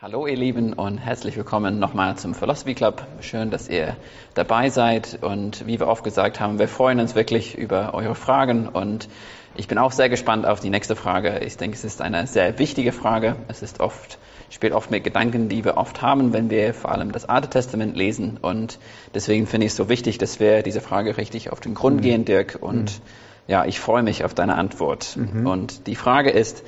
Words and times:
Hallo 0.00 0.28
ihr 0.28 0.36
Lieben 0.36 0.74
und 0.74 0.98
herzlich 0.98 1.36
willkommen 1.36 1.80
nochmal 1.80 2.16
zum 2.16 2.32
Philosophy 2.32 2.76
Club. 2.76 3.04
Schön, 3.20 3.50
dass 3.50 3.68
ihr 3.68 3.96
dabei 4.34 4.70
seid 4.70 5.18
und 5.22 5.66
wie 5.66 5.80
wir 5.80 5.88
oft 5.88 6.04
gesagt 6.04 6.38
haben, 6.38 6.60
wir 6.60 6.68
freuen 6.68 7.00
uns 7.00 7.16
wirklich 7.16 7.58
über 7.58 7.94
eure 7.94 8.14
Fragen 8.14 8.68
und 8.68 9.08
ich 9.56 9.66
bin 9.66 9.76
auch 9.76 9.90
sehr 9.90 10.08
gespannt 10.08 10.46
auf 10.46 10.60
die 10.60 10.70
nächste 10.70 10.94
Frage. 10.94 11.40
Ich 11.40 11.56
denke, 11.56 11.76
es 11.76 11.82
ist 11.82 12.00
eine 12.00 12.28
sehr 12.28 12.60
wichtige 12.60 12.92
Frage. 12.92 13.34
Es 13.48 13.60
ist 13.60 13.80
oft, 13.80 14.18
spielt 14.50 14.72
oft 14.72 14.92
mit 14.92 15.02
Gedanken, 15.02 15.48
die 15.48 15.64
wir 15.64 15.76
oft 15.76 16.00
haben, 16.00 16.32
wenn 16.32 16.48
wir 16.48 16.74
vor 16.74 16.92
allem 16.92 17.10
das 17.10 17.24
Alte 17.24 17.50
Testament 17.50 17.96
lesen 17.96 18.36
und 18.40 18.78
deswegen 19.14 19.48
finde 19.48 19.66
ich 19.66 19.72
es 19.72 19.76
so 19.76 19.88
wichtig, 19.88 20.18
dass 20.18 20.38
wir 20.38 20.62
diese 20.62 20.80
Frage 20.80 21.16
richtig 21.16 21.50
auf 21.50 21.58
den 21.58 21.74
Grund 21.74 21.96
mhm. 21.96 22.02
gehen, 22.02 22.24
Dirk 22.24 22.56
und 22.60 22.84
mhm. 22.84 23.02
ja, 23.48 23.64
ich 23.64 23.80
freue 23.80 24.04
mich 24.04 24.24
auf 24.24 24.32
deine 24.32 24.54
Antwort. 24.54 25.16
Mhm. 25.16 25.44
Und 25.44 25.88
die 25.88 25.96
Frage 25.96 26.30
ist, 26.30 26.62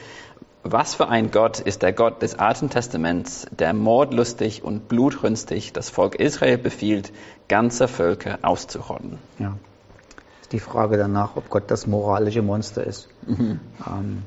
was 0.62 0.94
für 0.94 1.08
ein 1.08 1.30
Gott 1.30 1.60
ist 1.60 1.82
der 1.82 1.92
Gott 1.92 2.22
des 2.22 2.38
Alten 2.38 2.68
Testaments, 2.68 3.46
der 3.50 3.72
mordlustig 3.72 4.62
und 4.62 4.88
blutrünstig 4.88 5.72
das 5.72 5.88
Volk 5.88 6.16
Israel 6.16 6.58
befiehlt, 6.58 7.12
ganze 7.48 7.88
Völker 7.88 8.38
auszurotten? 8.42 9.18
Ja. 9.38 9.56
Die 10.52 10.60
Frage 10.60 10.96
danach, 10.96 11.36
ob 11.36 11.48
Gott 11.48 11.70
das 11.70 11.86
moralische 11.86 12.42
Monster 12.42 12.84
ist. 12.84 13.08
Mhm. 13.26 13.60
Ähm, 13.86 14.22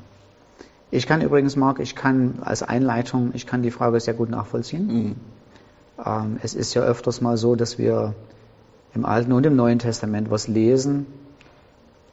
ich 0.90 1.06
kann 1.06 1.20
übrigens, 1.20 1.56
Marc, 1.56 1.80
ich 1.80 1.94
kann 1.94 2.38
als 2.42 2.62
Einleitung, 2.62 3.30
ich 3.34 3.46
kann 3.46 3.62
die 3.62 3.70
Frage 3.70 4.00
sehr 4.00 4.14
gut 4.14 4.30
nachvollziehen. 4.30 4.86
Mhm. 4.86 5.16
Ähm, 6.04 6.40
es 6.42 6.54
ist 6.54 6.74
ja 6.74 6.82
öfters 6.82 7.20
mal 7.20 7.36
so, 7.36 7.54
dass 7.56 7.78
wir 7.78 8.14
im 8.94 9.04
Alten 9.04 9.32
und 9.32 9.44
im 9.44 9.56
Neuen 9.56 9.78
Testament 9.78 10.30
was 10.30 10.48
lesen, 10.48 11.06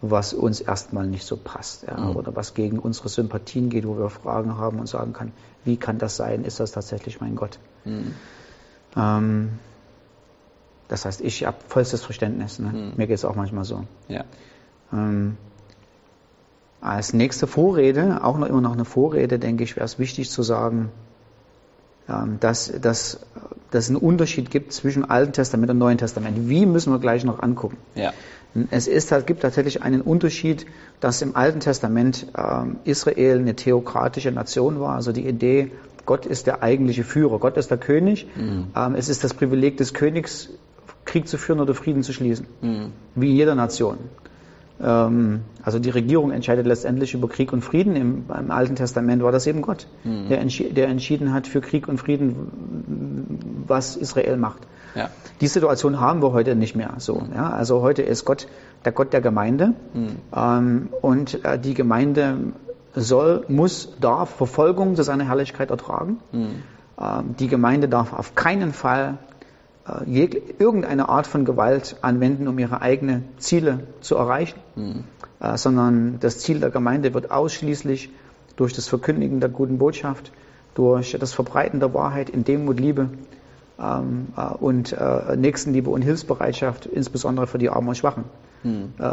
was 0.02 0.34
uns 0.34 0.62
erstmal 0.62 1.05
nicht 1.05 1.26
so 1.26 1.38
passt 1.38 1.84
ja, 1.84 1.98
mhm. 1.98 2.16
oder 2.16 2.36
was 2.36 2.54
gegen 2.54 2.80
unsere 2.80 3.10
Sympathien 3.10 3.70
geht, 3.70 3.88
wo 3.88 3.98
wir 3.98 4.10
Fragen 4.10 4.58
haben 4.58 4.80
und 4.80 4.88
sagen 4.88 5.14
kann, 5.14 5.32
wie 5.64 5.77
kann 5.77 6.00
das 6.00 6.16
sein? 6.16 6.44
Ist 6.44 6.60
das 6.60 6.72
tatsächlich 6.72 7.22
mein 7.22 7.36
Gott? 7.36 7.60
Mhm. 7.86 8.14
Ähm, 8.96 9.50
das 10.88 11.05
heißt, 11.05 11.22
ich 11.22 11.46
habe 11.46 11.57
vollstes 11.68 12.04
Verständnis. 12.04 12.60
Ne? 12.60 12.70
Mhm. 12.70 12.94
Mir 12.98 13.07
geht 13.07 13.16
es 13.16 13.26
auch 13.26 13.35
manchmal 13.35 13.63
so. 13.63 13.85
Ja. 14.07 14.26
Ähm, 14.91 15.38
als 16.82 17.13
nächste 17.13 17.46
Vorrede, 17.46 18.24
auch 18.24 18.38
noch 18.40 18.48
immer 18.48 18.62
noch 18.62 18.74
eine 18.74 18.85
Vorrede, 18.85 19.38
denke 19.38 19.63
ich, 19.63 19.76
wäre 19.76 19.85
es 19.85 19.99
wichtig 19.99 20.32
zu 20.32 20.41
sagen, 20.41 20.90
dass, 22.40 22.71
dass, 22.81 23.20
dass 23.71 23.84
es 23.85 23.90
einen 23.90 23.98
Unterschied 23.98 24.51
gibt 24.51 24.73
zwischen 24.73 25.09
Alten 25.09 25.34
Testament 25.34 25.71
und 25.71 25.77
Neuen 25.77 25.98
Testament. 25.98 26.49
Wie 26.49 26.65
müssen 26.65 26.91
wir 26.91 26.99
gleich 26.99 27.23
noch 27.23 27.41
angucken? 27.41 27.77
Ja. 27.95 28.13
Es 28.70 28.87
ist, 28.87 29.13
gibt 29.26 29.41
tatsächlich 29.43 29.81
einen 29.81 30.01
Unterschied, 30.01 30.65
dass 30.99 31.21
im 31.21 31.35
Alten 31.37 31.62
Testament 31.62 32.27
äh, 32.35 32.89
Israel 32.89 33.39
eine 33.39 33.55
theokratische 33.55 34.32
Nation 34.32 34.79
war, 34.82 34.95
also 34.95 35.13
die 35.13 35.26
Idee, 35.26 35.71
Gott 36.05 36.26
ist 36.26 36.48
der 36.48 36.62
eigentliche 36.62 37.04
Führer, 37.04 37.39
Gott 37.39 37.57
ist 37.57 37.71
der 37.71 37.77
König. 37.77 38.27
Mhm. 38.35 38.67
Ähm, 38.76 38.95
es 38.95 39.07
ist 39.07 39.23
das 39.23 39.34
Privileg 39.34 39.77
des 39.77 39.93
Königs, 39.93 40.49
Krieg 41.05 41.27
zu 41.27 41.37
führen 41.37 41.59
oder 41.59 41.73
Frieden 41.73 42.04
zu 42.04 42.12
schließen, 42.12 42.45
mhm. 42.62 42.91
wie 43.15 43.29
in 43.29 43.35
jeder 43.37 43.55
Nation. 43.55 43.98
Ähm, 44.84 45.41
also 45.63 45.79
die 45.79 45.90
Regierung 45.90 46.32
entscheidet 46.32 46.65
letztendlich 46.65 47.13
über 47.13 47.29
Krieg 47.29 47.54
und 47.54 47.62
Frieden. 47.62 47.96
Im, 47.96 48.26
im 48.37 48.51
Alten 48.51 48.76
Testament 48.76 49.23
war 49.23 49.32
das 49.32 49.48
eben 49.48 49.62
Gott, 49.62 49.88
mhm. 50.04 50.27
der, 50.29 50.40
entschi 50.40 50.73
der 50.73 50.88
entschieden 50.88 51.34
hat 51.34 51.48
für 51.48 51.62
Krieg 51.62 51.88
und 51.88 51.99
Frieden, 51.99 53.63
was 53.68 53.96
Israel 53.96 54.38
macht. 54.38 54.62
Ja. 54.96 55.10
Die 55.40 55.48
Situation 55.48 55.99
haben 55.99 56.21
wir 56.21 56.34
heute 56.34 56.55
nicht 56.55 56.76
mehr 56.76 56.96
so. 56.98 57.23
Ja? 57.34 57.49
Also 57.51 57.82
heute 57.82 58.01
ist 58.01 58.26
Gott 58.26 58.48
der 58.84 58.91
Gott 58.91 59.13
der 59.13 59.21
Gemeinde 59.21 59.73
mhm. 59.93 60.15
ähm, 60.35 60.90
und 61.01 61.45
äh, 61.45 61.60
die 61.60 61.73
Gemeinde 61.73 62.38
soll, 62.95 63.45
muss, 63.48 63.93
darf 63.99 64.29
Verfolgung 64.31 64.95
zu 64.95 65.03
seiner 65.03 65.25
Herrlichkeit 65.25 65.69
ertragen. 65.69 66.19
Mhm. 66.31 66.63
Ähm, 67.00 67.35
die 67.40 67.47
Gemeinde 67.47 67.88
darf 67.88 68.13
auf 68.13 68.35
keinen 68.35 68.73
Fall 68.73 69.18
irgendeine 70.06 71.09
Art 71.09 71.28
von 71.28 71.46
Gewalt 71.46 71.97
anwenden, 72.02 72.47
um 72.47 72.58
ihre 72.59 72.81
eigenen 72.81 73.25
Ziele 73.38 73.80
zu 74.02 74.16
erreichen, 74.16 74.59
mhm. 74.75 75.03
äh, 75.40 75.57
sondern 75.57 76.19
das 76.19 76.40
Ziel 76.40 76.59
der 76.59 76.69
Gemeinde 76.69 77.13
wird 77.13 77.31
ausschließlich 77.31 78.09
durch 78.56 78.74
das 78.74 78.88
Verkündigen 78.88 79.40
der 79.40 79.50
guten 79.50 79.78
Botschaft, 79.78 80.31
durch 80.75 81.18
das 81.19 81.34
Verbreiten 81.34 81.80
der 81.80 81.94
Wahrheit 81.94 82.30
in 82.30 82.44
Demut, 82.44 82.80
Liebe 82.80 83.09
ähm, 83.80 84.28
äh, 84.38 84.41
und 84.41 84.94
äh, 84.94 85.35
Nächstenliebe 85.35 85.90
und 85.90 86.01
Hilfsbereitschaft, 86.01 86.85
insbesondere 86.85 87.47
für 87.47 87.57
die 87.57 87.69
Armen 87.69 87.90
und 87.90 87.96
Schwachen, 87.96 88.25
mhm. 88.63 88.94
äh, 89.00 89.09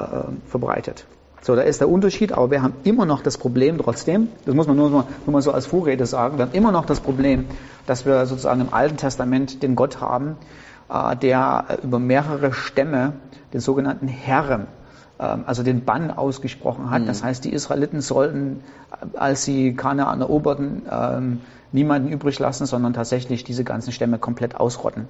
verbreitet. 0.48 1.06
So, 1.40 1.54
da 1.54 1.62
ist 1.62 1.80
der 1.80 1.88
Unterschied, 1.88 2.32
aber 2.32 2.50
wir 2.50 2.62
haben 2.62 2.74
immer 2.82 3.06
noch 3.06 3.22
das 3.22 3.38
Problem 3.38 3.78
trotzdem, 3.78 4.28
das 4.44 4.54
muss 4.54 4.66
man 4.66 4.76
nur, 4.76 4.90
nur 4.90 5.06
mal 5.26 5.40
so 5.40 5.52
als 5.52 5.66
Vorrede 5.66 6.04
sagen, 6.04 6.36
wir 6.36 6.46
haben 6.46 6.52
immer 6.52 6.72
noch 6.72 6.84
das 6.84 7.00
Problem, 7.00 7.46
dass 7.86 8.04
wir 8.04 8.26
sozusagen 8.26 8.60
im 8.60 8.74
Alten 8.74 8.96
Testament 8.96 9.62
den 9.62 9.76
Gott 9.76 10.00
haben, 10.00 10.30
äh, 10.30 10.67
der 10.88 11.78
über 11.82 11.98
mehrere 11.98 12.52
Stämme 12.52 13.12
den 13.52 13.60
sogenannten 13.60 14.08
Herrem, 14.08 14.66
äh, 15.18 15.22
also 15.22 15.62
den 15.62 15.84
Bann 15.84 16.10
ausgesprochen 16.10 16.90
hat. 16.90 17.02
Mhm. 17.02 17.06
Das 17.06 17.22
heißt, 17.22 17.44
die 17.44 17.52
Israeliten 17.52 18.00
sollten, 18.00 18.62
als 19.14 19.44
sie 19.44 19.74
Kanaan 19.74 20.20
eroberten, 20.20 20.82
ähm, 20.90 21.40
niemanden 21.72 22.08
übrig 22.08 22.38
lassen, 22.38 22.66
sondern 22.66 22.94
tatsächlich 22.94 23.44
diese 23.44 23.64
ganzen 23.64 23.92
Stämme 23.92 24.18
komplett 24.18 24.56
ausrotten. 24.56 25.06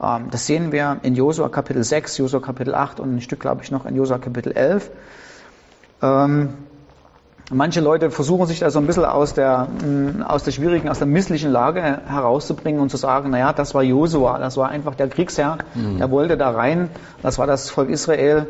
Ähm, 0.00 0.28
das 0.30 0.46
sehen 0.46 0.72
wir 0.72 0.98
in 1.02 1.14
Josua 1.14 1.48
Kapitel 1.48 1.84
6, 1.84 2.18
Josua 2.18 2.40
Kapitel 2.40 2.74
8 2.74 3.00
und 3.00 3.16
ein 3.16 3.20
Stück, 3.20 3.40
glaube 3.40 3.62
ich, 3.62 3.70
noch 3.70 3.86
in 3.86 3.94
Josua 3.94 4.18
Kapitel 4.18 4.52
11. 4.52 4.90
Ähm, 7.50 7.56
manche 7.56 7.80
Leute 7.80 8.10
versuchen 8.10 8.46
sich 8.46 8.60
da 8.60 8.70
so 8.70 8.78
ein 8.78 8.86
bisschen 8.86 9.04
aus 9.04 9.34
der, 9.34 9.66
mm, 9.66 10.22
aus 10.22 10.44
der 10.44 10.52
schwierigen, 10.52 10.88
aus 10.88 10.98
der 10.98 11.06
misslichen 11.06 11.50
Lage 11.50 11.82
herauszubringen 11.82 12.80
und 12.80 12.90
zu 12.90 12.96
sagen, 12.96 13.30
naja, 13.30 13.52
das 13.52 13.74
war 13.74 13.82
Josua, 13.82 14.38
das 14.38 14.56
war 14.56 14.68
einfach 14.68 14.94
der 14.94 15.08
Kriegsherr, 15.08 15.58
mhm. 15.74 15.98
der 15.98 16.10
wollte 16.10 16.36
da 16.36 16.50
rein, 16.50 16.90
das 17.22 17.38
war 17.38 17.46
das 17.46 17.70
Volk 17.70 17.90
Israel. 17.90 18.48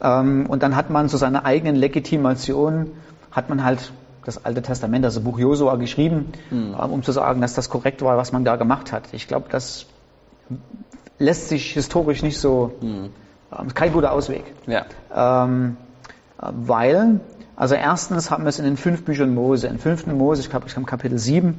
Ähm, 0.00 0.46
und 0.48 0.62
dann 0.62 0.76
hat 0.76 0.90
man 0.90 1.08
zu 1.08 1.16
seiner 1.16 1.44
eigenen 1.44 1.76
Legitimation, 1.76 2.90
hat 3.30 3.48
man 3.48 3.64
halt 3.64 3.92
das 4.24 4.44
Alte 4.44 4.62
Testament, 4.62 5.04
also 5.04 5.20
Buch 5.20 5.38
Josua 5.38 5.76
geschrieben, 5.76 6.32
mhm. 6.50 6.74
um 6.74 7.02
zu 7.02 7.12
sagen, 7.12 7.40
dass 7.40 7.54
das 7.54 7.68
korrekt 7.68 8.02
war, 8.02 8.16
was 8.16 8.32
man 8.32 8.44
da 8.44 8.56
gemacht 8.56 8.92
hat. 8.92 9.04
Ich 9.12 9.28
glaube, 9.28 9.46
das 9.50 9.86
lässt 11.18 11.48
sich 11.48 11.72
historisch 11.72 12.22
nicht 12.22 12.38
so, 12.38 12.72
mhm. 12.80 13.10
ist 13.66 13.74
kein 13.74 13.92
guter 13.92 14.12
Ausweg. 14.12 14.44
Ja. 14.66 14.84
Ähm, 15.14 15.76
weil, 16.38 17.20
also 17.56 17.74
erstens 17.74 18.30
haben 18.30 18.44
wir 18.44 18.48
es 18.48 18.58
in 18.58 18.64
den 18.64 18.76
fünf 18.76 19.04
Büchern 19.04 19.34
Mose, 19.34 19.68
in 19.68 19.78
5. 19.78 20.06
Mose, 20.08 20.40
ich 20.40 20.50
glaube, 20.50 20.66
ich 20.66 20.72
glaube 20.72 20.88
Kapitel 20.88 21.18
7, 21.18 21.58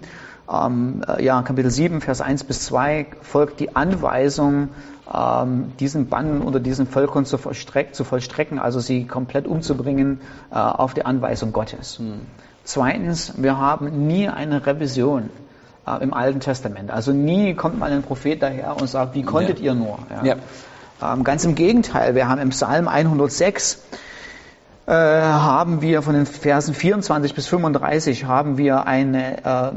ähm, 0.51 1.03
äh, 1.07 1.23
ja, 1.23 1.41
Kapitel 1.41 1.71
7, 1.71 2.01
Vers 2.01 2.21
1 2.21 2.43
bis 2.43 2.65
2 2.65 3.07
folgt 3.21 3.59
die 3.59 3.75
Anweisung, 3.75 4.69
ähm, 5.13 5.73
diesen 5.79 6.07
Bann 6.07 6.41
unter 6.41 6.59
diesen 6.59 6.87
Völkern 6.87 7.25
zu, 7.25 7.37
zu, 7.37 8.03
vollstrecken, 8.03 8.59
also 8.59 8.79
sie 8.79 9.05
komplett 9.05 9.47
umzubringen 9.47 10.19
äh, 10.51 10.55
auf 10.55 10.93
die 10.93 11.05
Anweisung 11.05 11.53
Gottes. 11.53 11.99
Mhm. 11.99 12.21
Zweitens, 12.63 13.33
wir 13.37 13.57
haben 13.57 14.07
nie 14.07 14.27
eine 14.27 14.65
Revision 14.65 15.29
äh, 15.87 16.03
im 16.03 16.13
Alten 16.13 16.39
Testament. 16.39 16.91
Also 16.91 17.11
nie 17.11 17.53
kommt 17.53 17.79
mal 17.79 17.91
ein 17.91 18.01
Prophet 18.01 18.41
daher 18.41 18.75
und 18.79 18.87
sagt, 18.87 19.15
wie 19.15 19.23
konntet 19.23 19.59
ja. 19.59 19.65
ihr 19.65 19.73
nur? 19.75 19.99
Ja. 20.23 20.35
Ja. 20.35 21.13
Ähm, 21.13 21.23
ganz 21.23 21.45
im 21.45 21.55
Gegenteil, 21.55 22.15
wir 22.15 22.27
haben 22.27 22.41
im 22.41 22.49
Psalm 22.49 22.87
106 22.87 23.83
äh, 24.87 24.91
haben 24.91 25.81
wir 25.81 26.01
von 26.01 26.13
den 26.13 26.25
Versen 26.25 26.73
24 26.73 27.33
bis 27.33 27.47
35 27.47 28.25
haben 28.25 28.57
wir 28.57 28.85
eine, 28.85 29.37
äh, 29.43 29.71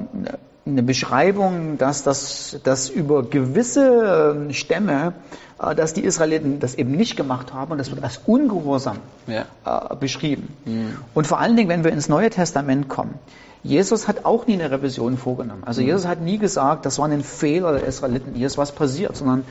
eine 0.67 0.83
Beschreibung, 0.83 1.79
dass 1.79 2.03
das 2.03 2.61
dass 2.63 2.91
über 2.91 3.23
gewisse 3.23 4.35
ähm, 4.37 4.53
Stämme, 4.53 5.15
äh, 5.61 5.75
dass 5.75 5.95
die 5.95 6.03
Israeliten 6.03 6.61
das 6.61 6.75
eben 6.75 6.93
nicht 6.93 7.17
gemacht 7.17 7.55
haben 7.55 7.73
und 7.73 7.79
das 7.79 7.91
wird 7.91 8.03
als 8.03 8.21
Ungehorsam 8.27 8.99
ja. 9.27 9.47
äh, 9.65 9.97
beschrieben. 9.97 10.55
Mhm. 10.67 10.97
Und 11.15 11.27
vor 11.27 11.39
allen 11.41 11.57
Dingen, 11.57 11.71
wenn 11.71 11.85
wir 11.85 11.93
ins 11.93 12.09
Neue 12.09 12.29
Testament 12.29 12.89
kommen, 12.89 13.15
Jesus 13.63 14.09
hat 14.09 14.25
auch 14.25 14.47
nie 14.47 14.55
eine 14.55 14.71
Revision 14.71 15.17
vorgenommen. 15.17 15.63
Also 15.65 15.81
mhm. 15.81 15.89
Jesus 15.89 16.07
hat 16.07 16.21
nie 16.21 16.39
gesagt, 16.39 16.87
das 16.87 16.99
war 16.99 17.09
ein 17.09 17.25
Fehler 17.25 17.73
der 17.73 17.85
Israeliten, 17.85 18.35
hier 18.35 18.47
ist 18.47 18.59
was 18.59 18.73
passiert, 18.73 19.17
sondern 19.17 19.44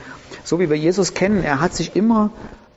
so 0.44 0.60
wie 0.60 0.70
wir 0.70 0.78
Jesus 0.78 1.14
kennen, 1.14 1.42
er 1.42 1.60
hat 1.60 1.74
sich 1.74 1.96
immer 1.96 2.30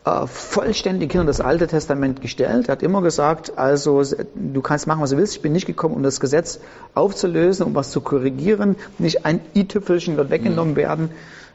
vollständig 0.03 1.11
hinter 1.11 1.27
das 1.27 1.41
Alte 1.41 1.67
Testament 1.67 2.21
gestellt, 2.21 2.69
hat 2.69 2.81
immer 2.81 3.01
gesagt, 3.01 3.57
also 3.57 4.03
du 4.33 4.61
kannst 4.61 4.87
machen, 4.87 5.01
was 5.01 5.11
du 5.11 5.17
willst, 5.17 5.35
ich 5.35 5.41
bin 5.41 5.53
nicht 5.53 5.67
gekommen, 5.67 5.95
um 5.95 6.03
das 6.03 6.19
Gesetz 6.19 6.59
aufzulösen, 6.95 7.65
um 7.65 7.75
was 7.75 7.91
zu 7.91 8.01
korrigieren, 8.01 8.77
nicht 8.97 9.25
ein 9.25 9.41
i-Tüpfelchen 9.55 10.17
wird 10.17 10.31
weggenommen 10.31 10.73
mhm. 10.73 10.77
werden. 10.77 11.09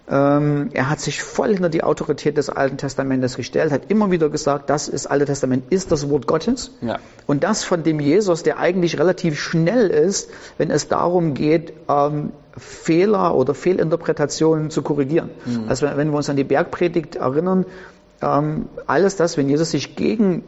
Ähm, 0.09 0.71
er 0.73 0.89
hat 0.89 1.01
sich 1.01 1.21
voll 1.21 1.55
hinter 1.55 1.69
die 1.69 1.83
Autorität 1.83 2.37
des 2.37 2.49
Alten 2.49 2.77
Testamentes 2.77 3.37
gestellt, 3.37 3.73
hat 3.73 3.91
immer 3.91 4.13
wieder 4.13 4.29
gesagt, 4.29 4.71
das 4.71 4.87
ist 4.87 5.07
Alte 5.07 5.25
Testament 5.25 5.65
ist 5.71 5.91
das 5.91 6.09
Wort 6.09 6.29
Gottes. 6.29 6.71
Ja. 6.81 7.01
Und 7.27 7.43
das 7.43 7.65
von 7.65 7.83
dem 7.83 7.99
Jesus, 7.99 8.45
der 8.45 8.59
eigentlich 8.61 9.01
relativ 9.01 9.41
schnell 9.41 9.89
ist, 9.89 10.31
wenn 10.59 10.71
es 10.71 10.87
darum 10.87 11.35
geht, 11.35 11.73
ähm, 11.89 12.31
Fehler 12.57 13.35
oder 13.35 13.55
Fehlinterpretationen 13.55 14.71
zu 14.71 14.83
korrigieren. 14.83 15.31
Mhm. 15.45 15.65
Also 15.69 15.87
wenn 15.87 16.11
wir 16.11 16.17
uns 16.17 16.31
an 16.31 16.37
die 16.37 16.45
Bergpredigt 16.45 17.17
erinnern, 17.17 17.67
ähm, 18.23 18.67
alles 18.87 19.17
das, 19.17 19.37
wenn 19.37 19.49
Jesus 19.49 19.71
sich 19.71 19.97
gegen 19.97 20.45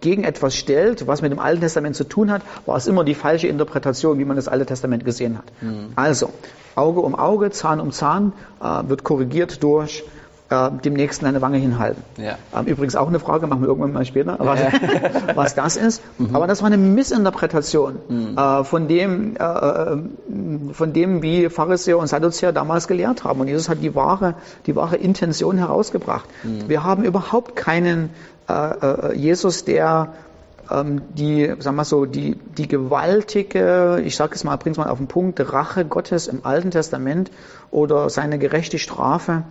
gegen 0.00 0.24
etwas 0.24 0.56
stellt, 0.56 1.06
was 1.06 1.22
mit 1.22 1.30
dem 1.30 1.38
Alten 1.38 1.60
Testament 1.60 1.94
zu 1.94 2.04
tun 2.04 2.32
hat, 2.32 2.42
war 2.66 2.76
es 2.76 2.88
immer 2.88 3.04
die 3.04 3.14
falsche 3.14 3.46
Interpretation, 3.46 4.18
wie 4.18 4.24
man 4.24 4.34
das 4.34 4.48
Alte 4.48 4.66
Testament 4.66 5.04
gesehen 5.04 5.38
hat. 5.38 5.44
Mhm. 5.60 5.92
Also, 5.94 6.30
Auge 6.74 7.00
um 7.00 7.14
Auge, 7.14 7.50
Zahn 7.50 7.80
um 7.80 7.92
Zahn, 7.92 8.32
äh, 8.60 8.88
wird 8.88 9.04
korrigiert 9.04 9.62
durch 9.62 10.04
äh, 10.48 10.70
dem 10.70 10.94
Nächsten 10.94 11.26
eine 11.26 11.42
Wange 11.42 11.58
hinhalten. 11.58 12.02
Ja. 12.18 12.38
Ähm, 12.56 12.66
übrigens 12.66 12.94
auch 12.96 13.08
eine 13.08 13.18
Frage, 13.18 13.46
machen 13.46 13.62
wir 13.62 13.68
irgendwann 13.68 13.92
mal 13.92 14.04
später, 14.04 14.36
was, 14.38 14.60
ja. 14.60 14.70
was 15.34 15.54
das 15.54 15.76
ist. 15.76 16.02
Mhm. 16.18 16.34
Aber 16.34 16.46
das 16.46 16.62
war 16.62 16.68
eine 16.68 16.76
Missinterpretation 16.76 17.96
mhm. 18.08 18.38
äh, 18.38 18.64
von 18.64 18.88
dem, 18.88 19.36
äh, 19.36 19.42
äh, 19.42 19.98
von 20.72 20.92
dem, 20.92 21.22
wie 21.22 21.48
Pharisäer 21.48 21.98
und 21.98 22.06
Sadduzäer 22.06 22.52
damals 22.52 22.86
gelehrt 22.86 23.24
haben. 23.24 23.40
Und 23.40 23.48
Jesus 23.48 23.68
hat 23.68 23.82
die 23.82 23.94
wahre, 23.94 24.34
die 24.66 24.76
wahre 24.76 24.96
Intention 24.96 25.58
herausgebracht. 25.58 26.28
Mhm. 26.44 26.68
Wir 26.68 26.84
haben 26.84 27.02
überhaupt 27.02 27.56
keinen 27.56 28.10
äh, 28.48 28.52
äh, 28.52 29.16
Jesus, 29.16 29.64
der 29.64 30.12
ähm, 30.70 31.02
die, 31.14 31.54
sagen 31.58 31.76
wir 31.76 31.84
so, 31.84 32.06
die, 32.06 32.36
die 32.36 32.68
gewaltige, 32.68 34.00
ich 34.04 34.16
sage 34.16 34.34
es 34.34 34.44
mal, 34.44 34.56
bringt 34.56 34.76
es 34.76 34.78
mal 34.78 34.90
auf 34.90 34.98
den 34.98 35.06
Punkt, 35.06 35.40
Rache 35.52 35.84
Gottes 35.84 36.28
im 36.28 36.44
Alten 36.44 36.70
Testament 36.70 37.30
oder 37.70 38.10
seine 38.10 38.38
gerechte 38.38 38.78
Strafe 38.78 39.44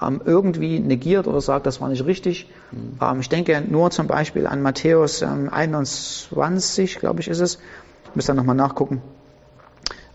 ähm, 0.00 0.20
irgendwie 0.24 0.78
negiert 0.78 1.26
oder 1.26 1.40
sagt, 1.40 1.66
das 1.66 1.80
war 1.80 1.88
nicht 1.88 2.04
richtig. 2.04 2.48
Mhm. 2.72 2.98
Ähm, 3.00 3.20
ich 3.20 3.28
denke 3.28 3.62
nur 3.68 3.90
zum 3.90 4.06
Beispiel 4.06 4.46
an 4.46 4.62
Matthäus 4.62 5.22
ähm, 5.22 5.48
21, 5.50 6.98
glaube 6.98 7.20
ich, 7.20 7.28
ist 7.28 7.40
es. 7.40 7.58
Ich 8.10 8.16
muss 8.16 8.26
dann 8.26 8.36
nochmal 8.36 8.56
nachgucken. 8.56 9.02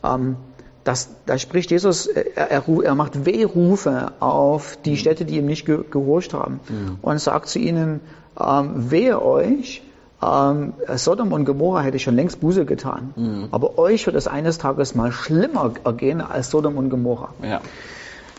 Ähm, 0.04 0.36
das, 0.84 1.10
da 1.26 1.38
spricht 1.38 1.72
Jesus, 1.72 2.08
äh, 2.08 2.26
er, 2.36 2.52
er, 2.52 2.64
er, 2.84 2.96
macht 2.96 3.26
Wehrufe 3.26 4.14
auf 4.20 4.78
die 4.84 4.92
mhm. 4.92 4.96
Städte, 4.98 5.26
die 5.26 5.38
ihm 5.38 5.46
nicht 5.46 5.66
ge, 5.66 5.80
gehorcht 5.90 6.34
haben 6.34 6.60
mhm. 6.70 6.98
und 7.02 7.20
sagt 7.20 7.48
zu 7.48 7.60
ihnen, 7.60 8.02
ähm, 8.40 8.92
wehe 8.92 9.22
euch, 9.22 9.84
ähm, 10.24 10.74
Sodom 10.96 11.34
und 11.34 11.46
Gomorra 11.46 11.82
hätte 11.82 12.00
schon 12.00 12.16
längst 12.16 12.42
Buße 12.42 12.66
getan. 12.66 13.14
Mhm. 13.16 13.48
Aber 13.52 13.78
euch 13.78 14.06
wird 14.06 14.16
es 14.16 14.28
eines 14.28 14.58
Tages 14.58 14.96
mal 14.96 15.12
schlimmer 15.12 15.74
ergehen 15.84 16.22
als 16.22 16.52
Sodom 16.52 16.78
und 16.78 16.90
Gomorra. 16.90 17.34
Ja. 17.42 17.62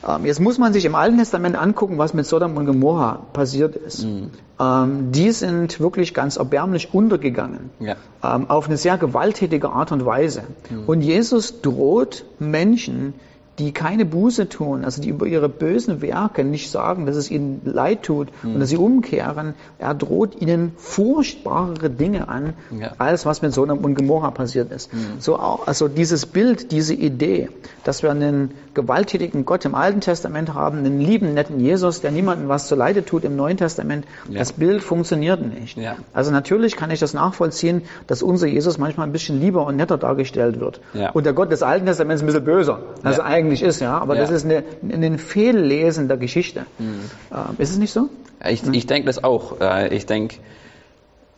Ähm, 0.06 0.26
jetzt 0.26 0.40
muss 0.40 0.58
man 0.58 0.72
sich 0.72 0.84
im 0.84 0.94
Alten 0.94 1.18
Testament 1.18 1.56
angucken, 1.56 1.98
was 1.98 2.14
mit 2.14 2.26
Sodom 2.26 2.56
und 2.56 2.66
Gomorra 2.66 3.26
passiert 3.32 3.76
ist. 3.76 4.04
Mhm. 4.04 4.30
Ähm, 4.60 5.12
die 5.12 5.30
sind 5.30 5.80
wirklich 5.80 6.14
ganz 6.14 6.36
erbärmlich 6.36 6.92
untergegangen. 6.92 7.70
Ja. 7.80 7.96
Ähm, 8.22 8.50
auf 8.50 8.66
eine 8.66 8.76
sehr 8.76 8.98
gewalttätige 8.98 9.70
Art 9.70 9.92
und 9.92 10.04
Weise. 10.04 10.42
Mhm. 10.70 10.84
Und 10.86 11.00
Jesus 11.02 11.60
droht 11.62 12.24
Menschen, 12.38 13.14
die 13.58 13.72
keine 13.72 14.06
Buße 14.06 14.48
tun, 14.48 14.84
also 14.84 15.02
die 15.02 15.10
über 15.10 15.26
ihre 15.26 15.48
bösen 15.48 16.00
Werke 16.00 16.42
nicht 16.42 16.70
sagen, 16.70 17.04
dass 17.04 17.16
es 17.16 17.30
ihnen 17.30 17.60
leid 17.64 18.02
tut 18.02 18.28
mhm. 18.42 18.54
und 18.54 18.60
dass 18.60 18.70
sie 18.70 18.78
umkehren, 18.78 19.54
er 19.78 19.94
droht 19.94 20.40
ihnen 20.40 20.72
furchtbarere 20.78 21.90
Dinge 21.90 22.28
an, 22.28 22.54
ja. 22.70 22.92
als 22.96 23.26
was 23.26 23.42
mit 23.42 23.52
Sodom 23.52 23.78
und 23.78 23.94
Gomorra 23.94 24.30
passiert 24.30 24.72
ist. 24.72 24.92
Mhm. 24.92 25.20
So 25.20 25.38
auch, 25.38 25.66
also 25.66 25.88
dieses 25.88 26.24
Bild, 26.24 26.72
diese 26.72 26.94
Idee, 26.94 27.50
dass 27.84 28.02
wir 28.02 28.10
einen 28.10 28.52
gewalttätigen 28.72 29.44
Gott 29.44 29.66
im 29.66 29.74
Alten 29.74 30.00
Testament 30.00 30.54
haben, 30.54 30.78
einen 30.78 30.98
lieben, 30.98 31.34
netten 31.34 31.60
Jesus, 31.60 32.00
der 32.00 32.10
niemandem 32.10 32.48
was 32.48 32.68
zu 32.68 32.74
Leide 32.74 33.04
tut 33.04 33.22
im 33.24 33.36
Neuen 33.36 33.58
Testament, 33.58 34.06
ja. 34.30 34.38
das 34.38 34.54
Bild 34.54 34.82
funktioniert 34.82 35.42
nicht. 35.46 35.76
Ja. 35.76 35.96
Also 36.14 36.30
natürlich 36.30 36.76
kann 36.76 36.90
ich 36.90 37.00
das 37.00 37.12
nachvollziehen, 37.12 37.82
dass 38.06 38.22
unser 38.22 38.46
Jesus 38.46 38.78
manchmal 38.78 39.06
ein 39.06 39.12
bisschen 39.12 39.40
lieber 39.40 39.66
und 39.66 39.76
netter 39.76 39.98
dargestellt 39.98 40.58
wird. 40.58 40.80
Und 41.12 41.26
der 41.26 41.34
Gott 41.34 41.52
des 41.52 41.62
Alten 41.62 41.84
Testaments 41.84 42.22
ein 42.22 42.26
bisschen 42.26 42.44
böser. 42.44 42.80
Also 43.02 43.20
eigentlich 43.42 43.62
ist, 43.62 43.80
ja. 43.80 43.98
Aber 43.98 44.14
ja. 44.14 44.22
das 44.22 44.30
ist 44.30 44.44
eine, 44.44 44.64
ein 44.82 45.18
Fehllesen 45.18 46.08
der 46.08 46.16
Geschichte. 46.16 46.66
Mhm. 46.78 47.10
Äh, 47.30 47.62
ist 47.62 47.70
es 47.70 47.78
nicht 47.78 47.92
so? 47.92 48.08
Ich, 48.48 48.66
ich 48.66 48.86
denke 48.86 49.06
das 49.06 49.22
auch. 49.22 49.60
Äh, 49.60 49.94
ich 49.94 50.06
denke, 50.06 50.36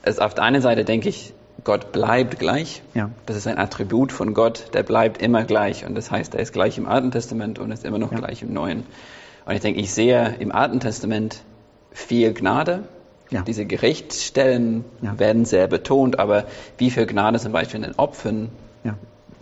auf 0.05 0.35
der 0.35 0.45
einen 0.45 0.63
Seite 0.63 0.85
denke 0.85 1.09
ich, 1.09 1.35
Gott 1.63 1.93
bleibt 1.93 2.39
gleich. 2.39 2.83
Ja. 2.95 3.11
Das 3.27 3.37
ist 3.37 3.47
ein 3.47 3.59
Attribut 3.59 4.13
von 4.13 4.35
Gott, 4.35 4.71
der 4.75 4.83
bleibt 4.83 5.23
immer 5.23 5.45
gleich. 5.45 5.87
Und 5.87 5.95
das 5.95 6.11
heißt, 6.11 6.35
er 6.35 6.41
ist 6.41 6.53
gleich 6.53 6.77
im 6.79 6.87
Alten 6.87 7.11
Testament 7.11 7.59
und 7.59 7.71
ist 7.71 7.85
immer 7.85 7.99
noch 7.99 8.13
ja. 8.13 8.19
gleich 8.19 8.43
im 8.43 8.53
Neuen. 8.53 8.85
Und 9.47 9.55
ich 9.55 9.61
denke, 9.61 9.81
ich 9.81 9.93
sehe 9.93 10.37
im 10.39 10.53
Alten 10.53 10.81
Testament 10.81 11.41
viel 11.91 12.35
Gnade. 12.35 12.85
Ja. 13.31 13.43
Diese 13.43 13.65
Gerichtsstellen 13.65 14.85
werden 15.01 15.45
sehr 15.45 15.67
betont, 15.67 16.19
aber 16.19 16.45
wie 16.77 16.91
viel 16.91 17.07
Gnade 17.07 17.39
zum 17.39 17.53
Beispiel 17.53 17.77
in 17.77 17.83
den 17.83 17.99
Opfern 17.99 18.51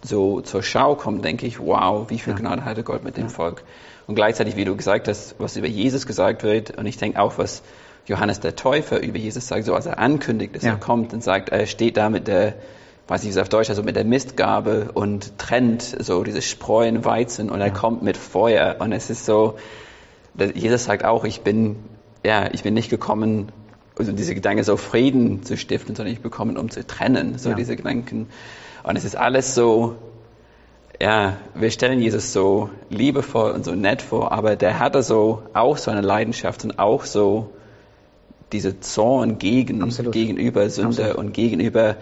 so 0.05 0.41
zur 0.41 0.63
Schau 0.63 0.97
kommt, 0.97 1.25
denke 1.25 1.47
ich, 1.47 1.61
wow, 1.61 2.11
wie 2.11 2.19
viel 2.19 2.35
Gnade 2.35 2.65
hatte 2.65 2.83
Gott 2.83 3.05
mit 3.05 3.17
dem 3.17 3.29
Volk. 3.29 3.63
Und 4.07 4.17
gleichzeitig, 4.17 4.57
wie 4.57 4.65
du 4.65 4.77
gesagt 4.77 5.09
hast, 5.09 5.37
was 5.39 5.57
über 5.57 5.69
Jesus 5.69 6.07
gesagt 6.07 6.43
wird, 6.43 6.77
und 6.77 6.87
ich 6.87 6.97
denke 6.97 7.21
auch, 7.21 7.39
was 7.39 7.63
Johannes 8.07 8.41
der 8.41 8.57
Täufer 8.57 9.01
über 9.01 9.19
Jesus 9.19 9.47
sagt, 9.47 9.65
so 9.65 9.75
als 9.75 9.87
er 9.87 9.99
ankündigt, 9.99 10.57
dass 10.57 10.65
ja. 10.65 10.73
er 10.73 10.77
kommt 10.77 11.13
und 11.13 11.23
sagt, 11.23 11.51
er 11.51 11.67
steht 11.67 11.97
da 11.97 12.11
mit 12.11 12.27
der, 12.27 12.55
weiß 13.07 13.23
ich 13.23 13.29
wie 13.29 13.31
es 13.31 13.39
auf 13.39 13.49
Deutsch, 13.49 13.71
also 13.71 13.83
mit 13.83 13.95
der 13.95 14.05
Mistgabel 14.05 14.91
und 14.93 15.39
trennt 15.39 15.83
so 15.83 16.25
dieses 16.25 16.45
Spreuen 16.45 17.05
Weizen 17.05 17.49
und 17.49 17.61
er 17.61 17.69
ja. 17.69 17.73
kommt 17.73 18.03
mit 18.03 18.17
Feuer 18.17 18.77
und 18.81 18.93
es 18.93 19.09
ist 19.09 19.25
so, 19.25 19.57
Jesus 20.55 20.85
sagt 20.85 21.05
auch, 21.05 21.25
ich 21.25 21.43
bin, 21.43 21.77
ja, 22.25 22.51
ich 22.53 22.65
bin 22.65 22.75
nicht 22.75 22.91
gekommen, 22.91 23.53
also 23.97 24.11
diese 24.11 24.35
Gedanken 24.35 24.65
so 24.65 24.77
Frieden 24.77 25.45
zu 25.45 25.57
stiften, 25.57 25.95
sondern 25.95 26.13
ich 26.13 26.21
bin 26.21 26.31
gekommen, 26.31 26.57
um 26.57 26.71
zu 26.71 26.85
trennen, 26.85 27.39
so 27.39 27.51
ja. 27.51 27.55
diese 27.55 27.77
Gedanken. 27.77 28.29
Und 28.85 28.97
es 28.97 29.05
ist 29.05 29.17
alles 29.17 29.55
so, 29.55 29.97
ja, 31.01 31.37
wir 31.55 31.71
stellen 31.71 32.01
Jesus 32.01 32.33
so 32.33 32.71
liebevoll 32.91 33.53
und 33.53 33.65
so 33.65 33.75
nett 33.75 34.03
vor, 34.03 34.33
aber 34.33 34.57
der 34.57 34.79
hatte 34.79 35.03
so 35.03 35.43
auch 35.53 35.77
so 35.77 35.91
eine 35.91 36.01
Leidenschaft 36.01 36.65
und 36.65 36.79
auch 36.79 37.05
so 37.05 37.51
diese 38.53 38.81
Zorn 38.81 39.39
gegen, 39.39 39.89
gegenüber 40.11 40.69
Sünde 40.69 41.05
Absolut. 41.05 41.17
und 41.17 41.33
gegenüber 41.33 41.97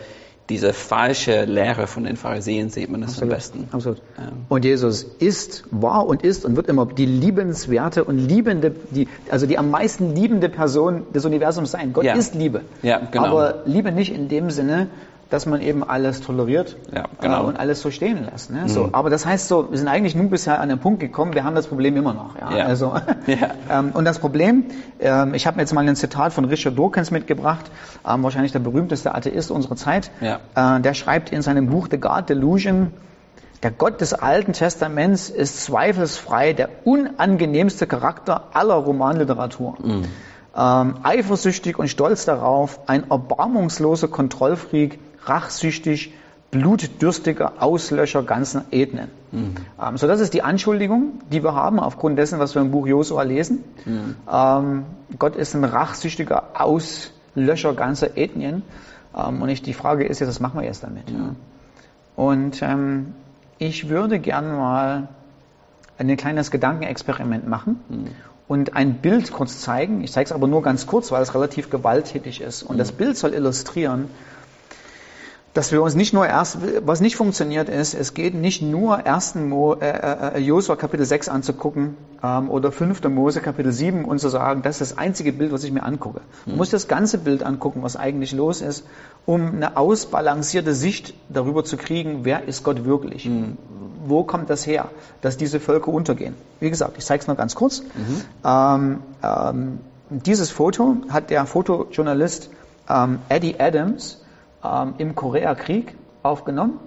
diese 0.51 0.73
falsche 0.73 1.45
Lehre 1.45 1.87
von 1.87 2.05
den 2.05 2.17
Pharisäern 2.17 2.71
sieht 2.71 2.91
man 2.91 3.03
das 3.03 3.11
Absolut. 3.11 3.33
am 3.33 3.37
besten. 3.37 3.69
Absolut. 3.71 4.03
Und 4.49 4.65
Jesus 4.65 5.05
ist, 5.05 5.65
war 5.71 6.07
und 6.07 6.23
ist 6.23 6.45
und 6.45 6.57
wird 6.57 6.67
immer 6.67 6.87
die 6.87 7.07
liebenswerte 7.07 8.03
und 8.03 8.19
liebende, 8.19 8.75
die, 8.91 9.07
also 9.31 9.47
die 9.47 9.59
am 9.59 9.71
meisten 9.71 10.15
liebende 10.17 10.49
Person 10.49 11.05
des 11.15 11.25
Universums 11.25 11.71
sein. 11.71 11.93
Gott 11.93 12.05
ja. 12.05 12.15
ist 12.15 12.35
Liebe. 12.35 12.63
Ja, 12.83 12.99
genau. 12.99 13.27
Aber 13.27 13.63
Liebe 13.65 13.93
nicht 13.93 14.13
in 14.13 14.29
dem 14.29 14.51
Sinne, 14.51 14.89
dass 15.31 15.47
man 15.47 15.61
eben 15.61 15.89
alles 15.89 16.21
toleriert 16.21 16.77
ja, 16.93 17.05
genau. 17.21 17.45
äh, 17.45 17.47
und 17.47 17.59
alles 17.59 17.81
so 17.81 17.91
stehen 17.91 18.27
lässt. 18.31 18.51
Ne? 18.51 18.63
Mhm. 18.63 18.69
So, 18.69 18.89
aber 18.93 19.11
das 19.11 19.25
heißt 19.25 19.49
so, 19.49 19.71
wir 19.71 19.79
sind 19.79 19.89
eigentlich 19.89 20.15
nun 20.15 20.29
bisher 20.29 20.61
an 20.61 20.69
den 20.69 20.79
Punkt 20.79 21.01
gekommen, 21.01 21.35
wir 21.35 21.45
haben 21.45 21.55
das 21.55 21.69
Problem 21.69 21.97
immer 21.97 22.13
noch. 22.13 22.39
Ja? 22.39 22.57
ja. 22.59 22.65
Also, 22.67 22.95
ja. 23.27 23.37
ähm, 23.71 23.93
und 23.95 24.05
das 24.05 24.19
Problem, 24.19 24.65
ähm, 24.99 25.35
ich 25.35 25.47
habe 25.47 25.61
jetzt 25.61 25.73
mal 25.73 25.89
ein 25.89 25.97
Zitat 25.97 26.33
von 26.33 26.45
Richard 26.45 26.77
Dawkins 26.77 27.11
mitgebracht, 27.13 27.71
ähm, 28.07 28.23
wahrscheinlich 28.25 28.53
der 28.53 28.59
berühmteste 28.59 29.15
Atheist 29.15 29.51
unserer 29.51 29.77
Zeit. 29.77 30.11
Ja. 30.21 30.41
Äh, 30.77 30.81
der 30.81 30.95
schreibt 30.95 31.31
in 31.31 31.43
seinem 31.43 31.69
Buch 31.69 31.89
The 31.91 31.99
God 31.99 32.29
Delusion, 32.29 32.93
der 33.63 33.71
Gott 33.71 34.01
des 34.01 34.15
Alten 34.15 34.55
Testaments 34.55 35.29
ist 35.29 35.63
zweifelsfrei 35.63 36.55
der 36.55 36.71
unangenehmste 36.85 37.87
Charakter 37.87 38.49
aller 38.55 38.75
Romanliteratur. 38.75 39.77
Mhm. 39.83 40.05
Ähm, 40.61 40.97
eifersüchtig 41.05 41.79
und 41.79 41.89
stolz 41.89 42.27
darauf, 42.27 42.81
ein 42.87 43.09
erbarmungsloser 43.11 44.09
Kontrollfreak, 44.09 44.99
rachsüchtig, 45.25 46.13
blutdürstiger 46.51 47.63
Auslöscher 47.63 48.23
ganzer 48.25 48.65
Ethnien. 48.71 49.09
Mhm. 49.33 49.55
Ähm, 49.83 49.97
so, 49.97 50.07
das 50.07 50.21
ist 50.21 50.35
die 50.35 50.43
Anschuldigung, 50.43 51.21
die 51.33 51.43
wir 51.43 51.55
haben 51.55 51.81
aufgrund 51.81 52.19
dessen, 52.19 52.39
was 52.41 52.55
wir 52.55 52.61
im 52.61 52.73
Buch 52.73 52.87
Josua 52.87 53.23
lesen. 53.23 53.65
Mhm. 53.87 54.17
Ähm, 54.31 54.85
Gott 55.19 55.35
ist 55.35 55.55
ein 55.55 55.65
rachsüchtiger 55.65 56.43
Auslöscher 56.53 57.73
ganzer 57.73 58.19
Ethnien. 58.19 58.63
Ähm, 59.17 59.41
und 59.41 59.49
ich, 59.49 59.63
die 59.63 59.73
Frage 59.73 60.05
ist 60.05 60.19
jetzt, 60.19 60.29
was 60.29 60.41
machen 60.41 60.61
wir 60.61 60.67
jetzt 60.67 60.83
damit? 60.83 61.11
Mhm. 61.11 61.17
Ja? 61.17 61.35
Und 62.17 62.61
ähm, 62.61 63.15
ich 63.57 63.89
würde 63.89 64.19
gern 64.19 64.55
mal 64.59 65.09
ein 65.97 66.15
kleines 66.19 66.51
Gedankenexperiment 66.51 67.49
machen 67.49 67.81
mhm. 67.89 68.09
Und 68.51 68.75
ein 68.75 68.95
Bild 68.95 69.31
kurz 69.31 69.61
zeigen. 69.61 70.03
Ich 70.03 70.11
zeige 70.11 70.25
es 70.25 70.33
aber 70.33 70.49
nur 70.49 70.61
ganz 70.61 70.89
kurz, 70.89 71.13
weil 71.13 71.23
es 71.23 71.37
relativ 71.37 71.71
gewalttätig 71.71 72.41
ist. 72.41 72.65
Und 72.65 72.79
das 72.79 72.91
mhm. 72.91 72.97
Bild 72.97 73.17
soll 73.17 73.33
illustrieren, 73.33 74.11
dass 75.55 75.71
wir 75.71 75.81
uns 75.81 75.95
nicht 75.95 76.13
nur 76.13 76.27
erst, 76.27 76.59
was 76.85 77.01
nicht 77.01 77.15
funktioniert 77.15 77.69
ist, 77.69 77.95
es 77.95 78.13
geht 78.13 78.35
nicht 78.35 78.61
nur 78.61 79.07
1. 79.07 79.37
Mo, 79.37 79.75
äh, 79.75 80.35
äh, 80.35 80.39
Josua 80.41 80.75
Kapitel 80.75 81.07
6 81.07 81.29
anzugucken 81.29 81.97
ähm, 82.25 82.51
oder 82.51 82.73
5. 82.73 83.05
Mose 83.05 83.41
Kapitel 83.41 83.71
7 83.71 84.05
und 84.05 84.19
zu 84.19 84.29
sagen, 84.29 84.63
das 84.63 84.81
ist 84.81 84.91
das 84.91 84.99
einzige 84.99 85.33
Bild, 85.33 85.53
was 85.53 85.63
ich 85.63 85.71
mir 85.71 85.85
angucke. 85.85 86.21
Man 86.45 86.55
mhm. 86.55 86.59
muss 86.59 86.71
das 86.71 86.89
ganze 86.89 87.19
Bild 87.19 87.45
angucken, 87.45 87.85
was 87.85 87.95
eigentlich 87.95 88.33
los 88.33 88.63
ist, 88.63 88.85
um 89.27 89.47
eine 89.47 89.77
ausbalancierte 89.77 90.75
Sicht 90.75 91.15
darüber 91.29 91.63
zu 91.63 91.77
kriegen, 91.77 92.25
wer 92.25 92.49
ist 92.49 92.65
Gott 92.65 92.85
wirklich? 92.85 93.27
Mhm. 93.27 93.59
Wo 94.05 94.25
kommt 94.25 94.51
das 94.51 94.67
her, 94.67 94.91
dass 95.21 95.37
diese 95.37 95.61
Völker 95.61 95.89
untergehen? 95.89 96.35
Wie 96.59 96.71
gesagt, 96.71 96.97
ich 96.99 97.05
zeige 97.05 97.21
es 97.21 97.27
nur 97.27 97.37
ganz 97.37 97.55
kurz. 97.55 97.83
Mhm. 97.83 98.23
Ähm, 98.45 99.03
ähm, 99.23 99.81
dieses 100.11 100.51
Foto 100.51 100.97
hat 101.09 101.31
der 101.31 101.47
Fotojournalist 101.47 102.51
ähm, 102.89 103.21
Eddie 103.29 103.57
Adams 103.59 104.23
ähm, 104.65 104.95
im 104.99 105.15
Koreakrieg 105.15 105.95
aufgenommen. 106.23 106.81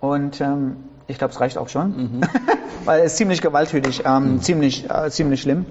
Und 0.00 0.40
ähm, 0.40 0.76
ich 1.06 1.18
glaube, 1.18 1.32
es 1.32 1.40
reicht 1.40 1.58
auch 1.58 1.68
schon, 1.68 1.96
mhm. 1.96 2.20
weil 2.84 3.00
es 3.00 3.12
ist 3.12 3.18
ziemlich 3.18 3.40
gewalttätig, 3.40 4.02
ähm, 4.04 4.34
mhm. 4.34 4.40
ziemlich, 4.40 4.90
äh, 4.90 5.10
ziemlich 5.10 5.42
schlimm. 5.42 5.66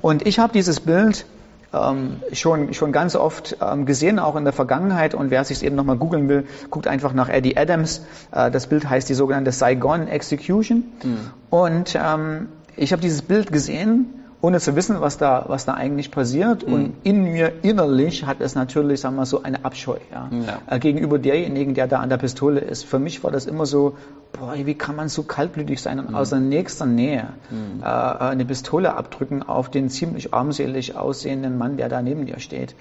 Und 0.00 0.26
ich 0.26 0.38
habe 0.38 0.52
dieses 0.52 0.80
Bild 0.80 1.26
ähm, 1.72 2.22
schon, 2.32 2.72
schon 2.74 2.92
ganz 2.92 3.14
oft 3.16 3.56
ähm, 3.60 3.86
gesehen, 3.86 4.18
auch 4.18 4.36
in 4.36 4.44
der 4.44 4.52
Vergangenheit. 4.52 5.14
Und 5.14 5.30
wer 5.30 5.44
sich 5.44 5.62
eben 5.62 5.76
nochmal 5.76 5.96
googeln 5.96 6.28
will, 6.28 6.46
guckt 6.70 6.86
einfach 6.86 7.12
nach 7.12 7.28
Eddie 7.28 7.56
Adams. 7.56 8.02
Äh, 8.32 8.50
das 8.50 8.66
Bild 8.66 8.88
heißt 8.88 9.08
die 9.08 9.14
sogenannte 9.14 9.52
Saigon 9.52 10.08
Execution. 10.08 10.84
Mhm. 11.02 11.18
Und 11.50 11.98
ähm, 12.00 12.48
ich 12.76 12.92
habe 12.92 13.02
dieses 13.02 13.22
Bild 13.22 13.52
gesehen 13.52 14.14
ohne 14.40 14.60
zu 14.60 14.76
wissen, 14.76 15.00
was 15.00 15.18
da, 15.18 15.46
was 15.48 15.64
da 15.64 15.74
eigentlich 15.74 16.10
passiert. 16.10 16.66
Mhm. 16.66 16.72
Und 16.72 16.94
in 17.02 17.24
mir 17.24 17.52
innerlich 17.62 18.24
hat 18.24 18.40
es 18.40 18.54
natürlich, 18.54 19.00
sagen 19.00 19.16
wir 19.16 19.26
so, 19.26 19.42
eine 19.42 19.64
Abscheu 19.64 19.96
ja, 20.12 20.28
ja. 20.30 20.58
Äh, 20.66 20.78
gegenüber 20.78 21.18
derjenigen, 21.18 21.74
der 21.74 21.88
da 21.88 21.98
an 21.98 22.08
der 22.08 22.18
Pistole 22.18 22.60
ist. 22.60 22.84
Für 22.84 22.98
mich 22.98 23.24
war 23.24 23.32
das 23.32 23.46
immer 23.46 23.66
so, 23.66 23.96
boah, 24.32 24.54
wie 24.54 24.74
kann 24.74 24.94
man 24.94 25.08
so 25.08 25.24
kaltblütig 25.24 25.82
sein 25.82 25.98
und 25.98 26.10
mhm. 26.10 26.14
aus 26.14 26.30
der 26.30 26.40
nächsten 26.40 26.94
Nähe 26.94 27.28
mhm. 27.50 27.82
äh, 27.82 27.86
eine 27.86 28.44
Pistole 28.44 28.94
abdrücken 28.94 29.42
auf 29.42 29.70
den 29.70 29.90
ziemlich 29.90 30.32
armselig 30.32 30.96
aussehenden 30.96 31.58
Mann, 31.58 31.76
der 31.76 31.88
da 31.88 32.00
neben 32.00 32.26
dir 32.26 32.38
steht. 32.38 32.76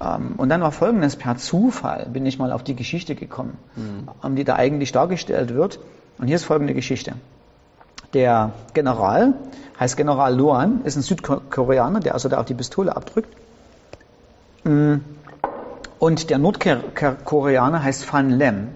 Ähm, 0.00 0.34
und 0.38 0.48
dann 0.48 0.62
war 0.62 0.72
folgendes, 0.72 1.16
per 1.16 1.36
Zufall 1.36 2.06
bin 2.10 2.24
ich 2.24 2.38
mal 2.38 2.52
auf 2.52 2.64
die 2.64 2.74
Geschichte 2.74 3.14
gekommen, 3.14 3.58
mhm. 3.76 4.08
ähm, 4.24 4.36
die 4.36 4.44
da 4.44 4.56
eigentlich 4.56 4.92
dargestellt 4.92 5.54
wird. 5.54 5.78
Und 6.18 6.28
hier 6.28 6.36
ist 6.36 6.44
folgende 6.44 6.72
Geschichte. 6.72 7.12
Der 8.16 8.52
General 8.72 9.34
heißt 9.78 9.98
General 9.98 10.34
Luan, 10.34 10.80
ist 10.84 10.96
ein 10.96 11.02
Südkoreaner, 11.02 12.00
der 12.00 12.14
also 12.14 12.30
da 12.30 12.40
auch 12.40 12.46
die 12.46 12.54
Pistole 12.54 12.96
abdrückt. 12.96 13.28
Mm. 14.64 14.94
Und 15.98 16.30
der 16.30 16.38
Nordkoreaner 16.38 17.82
heißt 17.82 18.10
Van 18.10 18.30
Lem. 18.30 18.68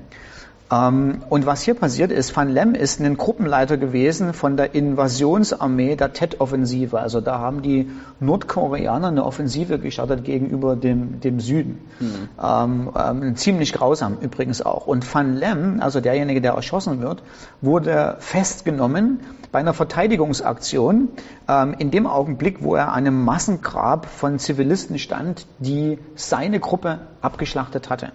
Ähm, 0.71 1.23
und 1.29 1.47
was 1.47 1.62
hier 1.62 1.75
passiert 1.75 2.12
ist, 2.12 2.37
Van 2.37 2.49
Lem 2.49 2.75
ist 2.75 3.00
ein 3.00 3.17
Gruppenleiter 3.17 3.77
gewesen 3.77 4.33
von 4.33 4.57
der 4.57 4.75
Invasionsarmee 4.75 5.97
der 5.97 6.12
Tet-Offensive. 6.12 6.99
Also 6.99 7.21
da 7.21 7.39
haben 7.39 7.62
die 7.62 7.91
Nordkoreaner 8.21 9.09
eine 9.09 9.25
Offensive 9.25 9.79
gestartet 9.79 10.25
gegenüber 10.25 10.77
dem, 10.77 11.21
dem 11.21 11.41
Süden. 11.41 11.79
Mhm. 11.99 12.29
Ähm, 12.43 12.91
ähm, 12.97 13.37
ziemlich 13.37 13.73
grausam 13.73 14.19
übrigens 14.21 14.62
auch. 14.62 14.87
Und 14.87 15.12
Van 15.12 15.35
Lem, 15.35 15.81
also 15.81 16.00
derjenige, 16.00 16.41
der 16.41 16.53
erschossen 16.53 17.00
wird, 17.00 17.23
wurde 17.61 18.17
festgenommen 18.21 19.21
bei 19.53 19.59
einer 19.59 19.75
Verteidigungsaktion 19.75 21.09
ähm, 21.49 21.75
in 21.79 21.91
dem 21.91 22.07
Augenblick, 22.07 22.62
wo 22.62 22.77
er 22.77 22.89
an 22.89 22.99
einem 23.07 23.25
Massengrab 23.25 24.07
von 24.07 24.39
Zivilisten 24.39 24.99
stand, 24.99 25.47
die 25.59 25.99
seine 26.15 26.61
Gruppe 26.61 27.00
abgeschlachtet 27.23 27.91
hatte. 27.91 28.12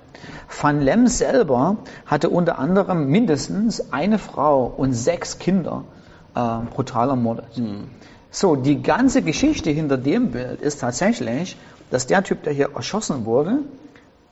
Van 0.61 0.81
Lem 0.81 1.07
selber 1.07 1.77
hatte 2.05 2.29
unter 2.29 2.59
anderem 2.59 3.07
mindestens 3.07 3.93
eine 3.93 4.19
Frau 4.19 4.65
und 4.65 4.93
sechs 4.93 5.39
Kinder 5.39 5.83
äh, 6.35 6.39
brutal 6.73 7.09
ermordet. 7.09 7.57
Mhm. 7.57 7.89
So, 8.31 8.55
die 8.55 8.81
ganze 8.81 9.21
Geschichte 9.21 9.69
hinter 9.69 9.97
dem 9.97 10.31
Bild 10.31 10.61
ist 10.61 10.81
tatsächlich, 10.81 11.55
dass 11.89 12.07
der 12.07 12.23
Typ, 12.23 12.43
der 12.43 12.53
hier 12.53 12.71
erschossen 12.75 13.25
wurde, 13.25 13.59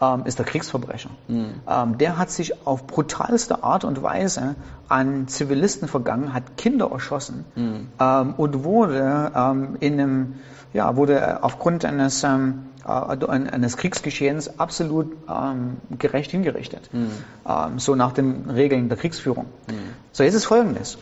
ähm, 0.03 0.25
ist 0.25 0.39
der 0.39 0.45
Kriegsverbrecher. 0.45 1.09
Mhm. 1.27 1.61
Ähm, 1.67 1.97
der 1.97 2.17
hat 2.17 2.31
sich 2.31 2.65
auf 2.65 2.87
brutalste 2.87 3.63
Art 3.63 3.83
und 3.83 4.01
Weise 4.03 4.55
an 4.89 5.27
Zivilisten 5.27 5.87
vergangen, 5.87 6.33
hat 6.33 6.57
Kinder 6.57 6.91
erschossen 6.91 7.45
mhm. 7.55 7.87
ähm, 7.99 8.33
und 8.37 8.63
wurde 8.63 9.31
ähm, 9.35 9.77
in 9.79 9.99
einem, 9.99 10.35
ja, 10.73 10.95
wurde 10.95 11.43
aufgrund 11.43 11.85
eines 11.85 12.23
ähm, 12.23 12.65
äh, 12.85 12.89
eines 12.89 13.77
Kriegsgeschehens 13.77 14.59
absolut 14.59 15.15
ähm, 15.29 15.77
gerecht 15.97 16.31
hingerichtet. 16.31 16.89
Mhm. 16.91 17.79
so 17.79 17.95
nach 17.95 18.11
den 18.11 18.49
Regeln 18.49 18.89
der 18.89 18.97
Kriegsführung. 18.97 19.45
Mhm. 19.67 19.93
So, 20.11 20.23
jetzt 20.23 20.33
ist 20.33 20.45
Folgendes. 20.45 20.97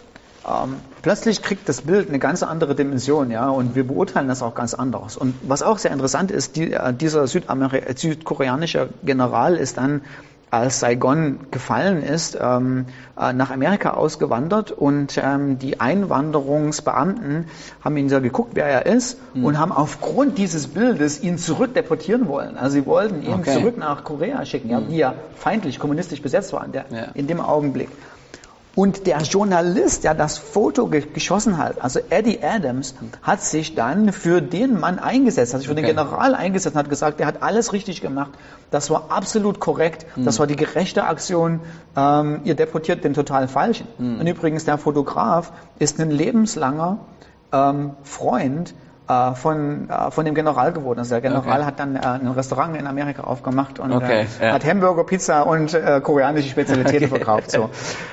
Ähm, 0.47 0.77
plötzlich 1.01 1.41
kriegt 1.41 1.69
das 1.69 1.81
Bild 1.81 2.09
eine 2.09 2.19
ganz 2.19 2.41
andere 2.41 2.73
Dimension, 2.73 3.29
ja, 3.29 3.49
und 3.49 3.75
wir 3.75 3.85
beurteilen 3.85 4.27
das 4.27 4.41
auch 4.41 4.55
ganz 4.55 4.73
anders. 4.73 5.17
Und 5.17 5.35
was 5.43 5.61
auch 5.61 5.77
sehr 5.77 5.91
interessant 5.91 6.31
ist, 6.31 6.55
die, 6.55 6.73
äh, 6.73 6.93
dieser 6.93 7.23
äh, 7.23 7.95
südkoreanische 7.95 8.89
General 9.03 9.55
ist 9.55 9.77
dann 9.77 10.01
als 10.51 10.81
Saigon 10.81 11.39
gefallen 11.49 12.03
ist, 12.03 12.37
ähm, 12.39 12.85
äh, 13.17 13.31
nach 13.31 13.51
Amerika 13.51 13.91
ausgewandert 13.91 14.71
und 14.71 15.17
ähm, 15.17 15.57
die 15.59 15.79
Einwanderungsbeamten 15.79 17.45
haben 17.81 17.97
ihn 17.97 18.09
so 18.09 18.19
geguckt, 18.19 18.51
wer 18.55 18.65
er 18.65 18.85
ist 18.85 19.17
mhm. 19.33 19.45
und 19.45 19.59
haben 19.59 19.71
aufgrund 19.71 20.37
dieses 20.37 20.67
Bildes 20.67 21.23
ihn 21.23 21.37
zurückdeportieren 21.37 22.27
wollen. 22.27 22.57
Also 22.57 22.73
sie 22.73 22.85
wollten 22.85 23.23
ihn 23.23 23.35
okay. 23.35 23.53
zurück 23.53 23.77
nach 23.77 24.03
Korea 24.03 24.45
schicken, 24.45 24.67
mhm. 24.67 24.73
ja, 24.73 24.81
die 24.81 24.97
ja 24.97 25.13
feindlich 25.35 25.79
kommunistisch 25.79 26.21
besetzt 26.21 26.51
waren 26.51 26.73
der, 26.73 26.85
ja. 26.91 27.03
in 27.13 27.27
dem 27.27 27.39
Augenblick. 27.39 27.87
Und 28.73 29.05
der 29.05 29.19
Journalist, 29.21 30.05
der 30.05 30.13
das 30.13 30.37
Foto 30.37 30.87
geschossen 30.87 31.57
hat, 31.57 31.81
also 31.81 31.99
Eddie 32.09 32.39
Adams, 32.41 32.95
hat 33.21 33.41
sich 33.41 33.75
dann 33.75 34.13
für 34.13 34.41
den 34.41 34.79
Mann 34.79 34.97
eingesetzt, 34.97 35.53
hat 35.53 35.59
sich 35.59 35.67
für 35.67 35.73
okay. 35.73 35.81
den 35.81 35.95
General 35.95 36.35
eingesetzt 36.35 36.75
und 36.75 36.79
hat 36.79 36.89
gesagt, 36.89 37.19
der 37.19 37.27
hat 37.27 37.43
alles 37.43 37.73
richtig 37.73 38.01
gemacht. 38.01 38.31
Das 38.69 38.89
war 38.89 39.11
absolut 39.11 39.59
korrekt. 39.59 40.05
Mhm. 40.15 40.23
Das 40.23 40.39
war 40.39 40.47
die 40.47 40.55
gerechte 40.55 41.03
Aktion. 41.03 41.59
Ähm, 41.97 42.41
ihr 42.45 42.55
deportiert 42.55 43.03
den 43.03 43.13
total 43.13 43.49
Falschen. 43.49 43.87
Mhm. 43.97 44.21
Und 44.21 44.27
übrigens, 44.27 44.63
der 44.63 44.77
Fotograf 44.77 45.51
ist 45.77 45.99
ein 45.99 46.09
lebenslanger 46.09 46.99
ähm, 47.51 47.91
Freund 48.03 48.73
äh, 49.11 49.35
von, 49.35 49.89
äh, 49.89 50.11
von 50.11 50.25
dem 50.25 50.35
General 50.35 50.71
geworden. 50.71 50.99
Also 50.99 51.15
der 51.15 51.21
General 51.21 51.59
okay. 51.59 51.65
hat 51.65 51.79
dann 51.79 51.95
äh, 51.95 51.99
ein 51.99 52.27
Restaurant 52.27 52.77
in 52.77 52.87
Amerika 52.87 53.23
aufgemacht 53.23 53.79
und 53.79 53.91
okay, 53.91 54.25
äh, 54.39 54.47
ja. 54.47 54.53
hat 54.53 54.65
Hamburger, 54.65 55.03
Pizza 55.03 55.45
und 55.45 55.73
äh, 55.73 56.01
koreanische 56.03 56.49
Spezialitäten 56.49 57.05
okay. 57.11 57.23
verkauft. 57.23 57.51
So. 57.51 57.69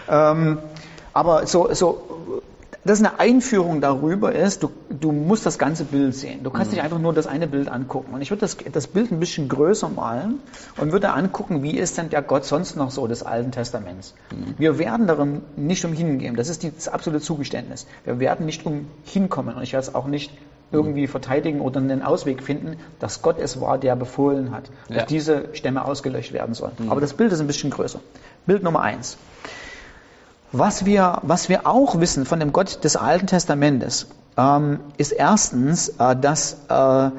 Ähm, 0.09 0.59
aber 1.13 1.47
so, 1.47 1.73
so 1.73 2.19
das 2.85 3.01
eine 3.01 3.19
Einführung 3.19 3.81
darüber 3.81 4.33
ist, 4.33 4.63
du, 4.63 4.71
du 4.89 5.13
musst 5.13 5.45
das 5.45 5.59
ganze 5.59 5.85
Bild 5.85 6.15
sehen. 6.15 6.43
Du 6.43 6.51
kannst 6.51 6.71
mhm. 6.71 6.77
nicht 6.77 6.85
einfach 6.85 6.99
nur 6.99 7.13
das 7.13 7.27
eine 7.27 7.47
Bild 7.47 7.69
angucken. 7.69 8.15
Und 8.15 8.23
ich 8.23 8.31
würde 8.31 8.41
das, 8.41 8.57
das 8.73 8.87
Bild 8.87 9.13
ein 9.13 9.21
bisschen 9.21 9.49
größer 9.49 9.89
malen 9.89 10.41
und 10.79 10.93
würde 10.93 11.11
angucken, 11.11 11.63
wie 11.63 11.77
ist 11.77 11.99
denn 11.99 12.09
der 12.09 12.23
Gott 12.23 12.45
sonst 12.45 12.77
noch 12.77 12.91
so 12.91 13.07
des 13.07 13.23
Alten 13.23 13.53
Testaments. 13.53 14.15
Mhm. 14.31 14.55
Wir 14.57 14.79
werden 14.79 15.07
darum 15.07 15.43
nicht 15.57 15.85
umhin 15.85 16.19
gehen. 16.19 16.35
Das 16.35 16.49
ist 16.49 16.65
das 16.65 16.89
absolute 16.89 17.23
Zugeständnis. 17.23 17.87
Wir 18.05 18.21
werden 18.21 18.47
nicht 18.47 18.65
umhin 18.65 19.29
kommen. 19.29 19.57
Und 19.57 19.63
ich 19.63 19.73
werde 19.73 19.87
es 19.87 19.95
auch 19.95 20.07
nicht 20.07 20.33
irgendwie 20.71 21.07
verteidigen 21.07 21.61
oder 21.61 21.81
einen 21.81 22.03
Ausweg 22.03 22.43
finden, 22.43 22.77
dass 22.99 23.23
Gott 23.23 23.39
es 23.39 23.61
war, 23.61 23.79
der 23.79 23.97
befohlen 23.97 24.53
hat, 24.53 24.71
dass 24.89 24.97
ja. 24.97 25.05
diese 25.07 25.49
Stämme 25.55 25.85
ausgelöscht 25.85 26.33
werden 26.33 26.55
sollen. 26.55 26.73
Mhm. 26.79 26.91
Aber 26.91 27.01
das 27.01 27.15
Bild 27.15 27.33
ist 27.33 27.41
ein 27.41 27.47
bisschen 27.47 27.71
größer. 27.71 28.01
Bild 28.47 28.63
Nummer 28.63 28.81
eins. 28.81 29.17
Was 30.53 30.85
wir, 30.85 31.21
was 31.23 31.49
wir 31.49 31.67
auch 31.67 32.01
wissen 32.01 32.25
von 32.25 32.41
dem 32.41 32.53
Gott 32.53 32.83
des 32.85 32.97
Alten 32.97 33.27
Testamentes, 33.27 34.09
ähm, 34.37 34.81
ist 34.97 35.13
erstens, 35.13 35.91
äh, 35.99 36.17
dass 36.17 36.65
äh, 36.71 37.07
äh 37.07 37.11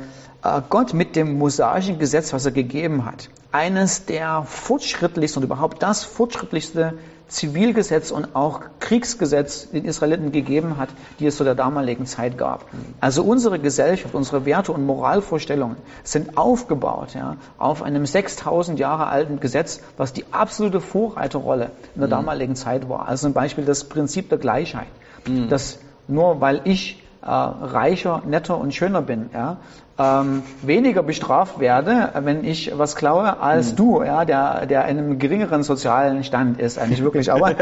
Gott 0.70 0.94
mit 0.94 1.16
dem 1.16 1.38
mosaischen 1.38 2.00
Gesetz, 2.00 2.34
was 2.34 2.46
er 2.46 2.52
gegeben 2.52 3.06
hat, 3.06 3.30
eines 3.52 4.06
der 4.06 4.44
fortschrittlichsten 4.44 5.44
und 5.44 5.46
überhaupt 5.46 5.84
das 5.84 6.04
fortschrittlichste 6.04 6.94
Zivilgesetz 7.30 8.12
und 8.12 8.36
auch 8.36 8.62
Kriegsgesetz 8.80 9.70
den 9.70 9.86
Israeliten 9.86 10.32
gegeben 10.32 10.78
hat, 10.78 10.90
die 11.20 11.28
es 11.28 11.38
zu 11.38 11.44
der 11.44 11.56
damaligen 11.56 12.06
Zeit 12.06 12.38
gab. 12.38 12.66
Also 13.00 13.24
unsere 13.24 13.60
Gesellschaft, 13.60 14.16
unsere 14.16 14.46
Werte 14.46 14.72
und 14.72 14.86
Moralvorstellungen 14.86 15.78
sind 16.04 16.38
aufgebaut 16.38 17.14
ja, 17.14 17.38
auf 17.58 17.84
einem 17.84 18.06
6000 18.06 18.80
Jahre 18.80 19.08
alten 19.08 19.40
Gesetz, 19.40 19.82
was 19.96 20.12
die 20.12 20.26
absolute 20.32 20.82
Vorreiterrolle 20.82 21.72
in 21.96 22.02
der 22.02 22.08
mhm. 22.08 22.12
damaligen 22.12 22.56
Zeit 22.56 22.90
war. 22.90 23.08
Also 23.08 23.28
zum 23.28 23.34
Beispiel 23.34 23.64
das 23.64 23.84
Prinzip 23.84 24.30
der 24.30 24.40
Gleichheit, 24.40 24.88
mhm. 25.28 25.50
dass 25.50 25.80
nur 26.08 26.42
weil 26.42 26.62
ich 26.64 27.04
äh, 27.22 27.28
reicher, 27.28 28.22
netter 28.26 28.58
und 28.58 28.74
schöner 28.74 29.02
bin, 29.02 29.30
ja, 29.34 29.58
ähm, 30.00 30.44
weniger 30.62 31.04
bestraft 31.04 31.60
werde, 31.60 32.12
wenn 32.22 32.46
ich 32.46 32.72
was 32.78 32.96
klaue, 32.96 33.42
als 33.42 33.74
mhm. 33.74 33.76
du, 33.76 34.04
ja, 34.04 34.24
der, 34.24 34.66
der 34.66 34.88
in 34.88 34.98
einem 34.98 35.20
geringeren 35.20 35.62
sozialen 35.62 36.24
Stand 36.24 36.58
ist, 36.58 36.80
eigentlich 36.80 37.04
wirklich, 37.04 37.30
aber 37.32 37.54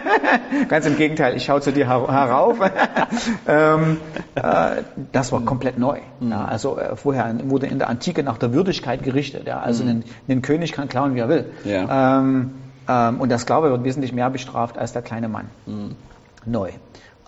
ganz 0.68 0.86
im 0.86 0.96
Gegenteil, 0.96 1.36
ich 1.36 1.44
schaue 1.44 1.60
zu 1.60 1.72
dir 1.72 1.86
herauf. 1.86 2.58
ähm, 3.46 3.98
äh, 4.34 4.82
das 5.12 5.30
war 5.30 5.42
komplett 5.42 5.78
neu. 5.78 6.00
Mhm. 6.18 6.30
Ja, 6.32 6.44
also 6.44 6.76
äh, 6.76 6.96
vorher 6.96 7.32
wurde 7.44 7.66
in 7.66 7.78
der 7.78 7.88
Antike 7.88 8.24
nach 8.24 8.38
der 8.38 8.52
Würdigkeit 8.52 9.04
gerichtet. 9.04 9.46
Ja, 9.46 9.60
also 9.60 9.84
mhm. 9.84 10.02
ein, 10.28 10.42
König 10.42 10.72
kann 10.72 10.88
klauen, 10.88 11.14
wie 11.14 11.20
er 11.20 11.28
will. 11.28 11.52
Ja. 11.64 12.18
Ähm, 12.18 12.50
ähm, 12.88 13.20
und 13.20 13.28
der 13.28 13.38
Sklave 13.38 13.70
wird 13.70 13.84
wesentlich 13.84 14.12
mehr 14.12 14.30
bestraft 14.30 14.76
als 14.76 14.92
der 14.92 15.02
kleine 15.02 15.28
Mann. 15.28 15.46
Mhm. 15.66 15.94
Neu. 16.44 16.70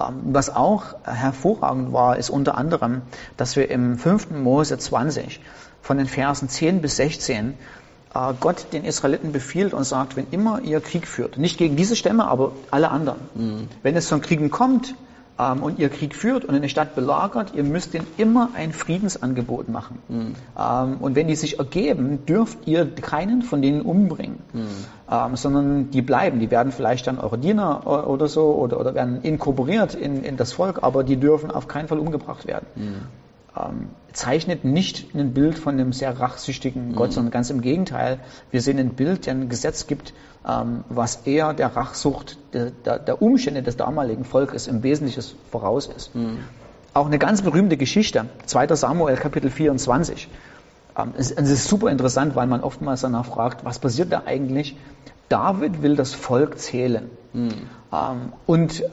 Ähm, 0.00 0.20
was 0.32 0.54
auch 0.54 0.94
hervorragend 1.04 1.92
war, 1.92 2.16
ist 2.16 2.30
unter 2.30 2.56
anderem, 2.56 3.02
dass 3.36 3.56
wir 3.56 3.70
im 3.70 3.98
5. 3.98 4.30
Mose 4.30 4.78
20 4.78 5.40
von 5.82 5.98
den 5.98 6.06
Versen 6.06 6.48
10 6.48 6.80
bis 6.82 6.96
16 6.96 7.54
äh, 8.14 8.34
Gott 8.40 8.66
den 8.72 8.84
Israeliten 8.84 9.32
befiehlt 9.32 9.74
und 9.74 9.84
sagt, 9.84 10.16
wenn 10.16 10.26
immer 10.30 10.60
ihr 10.60 10.80
Krieg 10.80 11.06
führt, 11.06 11.38
nicht 11.38 11.58
gegen 11.58 11.76
diese 11.76 11.96
Stämme, 11.96 12.26
aber 12.26 12.52
alle 12.70 12.90
anderen, 12.90 13.20
mhm. 13.34 13.68
wenn 13.82 13.96
es 13.96 14.08
zum 14.08 14.20
Kriegen 14.20 14.50
kommt, 14.50 14.94
ähm, 15.38 15.62
und 15.62 15.78
ihr 15.78 15.88
Krieg 15.88 16.14
führt 16.14 16.44
und 16.44 16.54
eine 16.54 16.68
Stadt 16.68 16.94
belagert, 16.94 17.52
ihr 17.54 17.64
müsst 17.64 17.94
denen 17.94 18.06
immer 18.16 18.50
ein 18.54 18.72
Friedensangebot 18.72 19.68
machen. 19.68 19.98
Mhm. 20.08 20.34
Ähm, 20.58 20.96
und 21.00 21.14
wenn 21.14 21.28
die 21.28 21.36
sich 21.36 21.58
ergeben, 21.58 22.24
dürft 22.26 22.66
ihr 22.66 22.86
keinen 22.94 23.42
von 23.42 23.62
denen 23.62 23.82
umbringen, 23.82 24.38
mhm. 24.52 24.66
ähm, 25.10 25.36
sondern 25.36 25.90
die 25.90 26.02
bleiben. 26.02 26.40
Die 26.40 26.50
werden 26.50 26.72
vielleicht 26.72 27.06
dann 27.06 27.18
eure 27.18 27.38
Diener 27.38 27.86
oder 27.86 28.28
so 28.28 28.54
oder, 28.54 28.80
oder 28.80 28.94
werden 28.94 29.22
inkorporiert 29.22 29.94
in, 29.94 30.24
in 30.24 30.36
das 30.36 30.52
Volk, 30.52 30.82
aber 30.82 31.04
die 31.04 31.16
dürfen 31.16 31.50
auf 31.50 31.68
keinen 31.68 31.88
Fall 31.88 31.98
umgebracht 31.98 32.46
werden. 32.46 32.66
Mhm. 32.74 33.27
Ähm, 33.58 33.88
zeichnet 34.12 34.64
nicht 34.64 35.14
ein 35.14 35.32
Bild 35.32 35.58
von 35.58 35.74
einem 35.74 35.92
sehr 35.92 36.18
rachsüchtigen 36.18 36.94
Gott, 36.94 37.12
sondern 37.12 37.30
ganz 37.30 37.50
im 37.50 37.60
Gegenteil. 37.60 38.20
Wir 38.50 38.62
sehen 38.62 38.78
ein 38.78 38.90
Bild, 38.90 39.26
der 39.26 39.34
ein 39.34 39.48
Gesetz 39.48 39.86
gibt, 39.86 40.12
ähm, 40.46 40.84
was 40.88 41.26
eher 41.26 41.52
der 41.54 41.76
Rachsucht 41.76 42.38
der, 42.52 42.70
der, 42.70 42.98
der, 42.98 43.22
Umstände 43.22 43.62
des 43.62 43.76
damaligen 43.76 44.24
Volkes 44.24 44.66
im 44.66 44.82
Wesentlichen 44.82 45.22
voraus 45.50 45.86
ist. 45.94 46.14
Mhm. 46.14 46.38
Auch 46.94 47.06
eine 47.06 47.18
ganz 47.18 47.42
berühmte 47.42 47.76
Geschichte, 47.76 48.26
2. 48.46 48.74
Samuel 48.74 49.16
Kapitel 49.16 49.50
24. 49.50 50.28
Ähm, 50.96 51.12
es, 51.16 51.30
es 51.30 51.50
ist 51.50 51.68
super 51.68 51.90
interessant, 51.90 52.34
weil 52.34 52.46
man 52.46 52.62
oftmals 52.62 53.02
danach 53.02 53.26
fragt, 53.26 53.64
was 53.64 53.78
passiert 53.78 54.12
da 54.12 54.22
eigentlich? 54.26 54.76
David 55.28 55.82
will 55.82 55.94
das 55.94 56.14
Volk 56.14 56.58
zählen. 56.58 57.10
Mhm. 57.32 57.68
Ähm, 57.92 58.32
und 58.46 58.82
äh, 58.82 58.86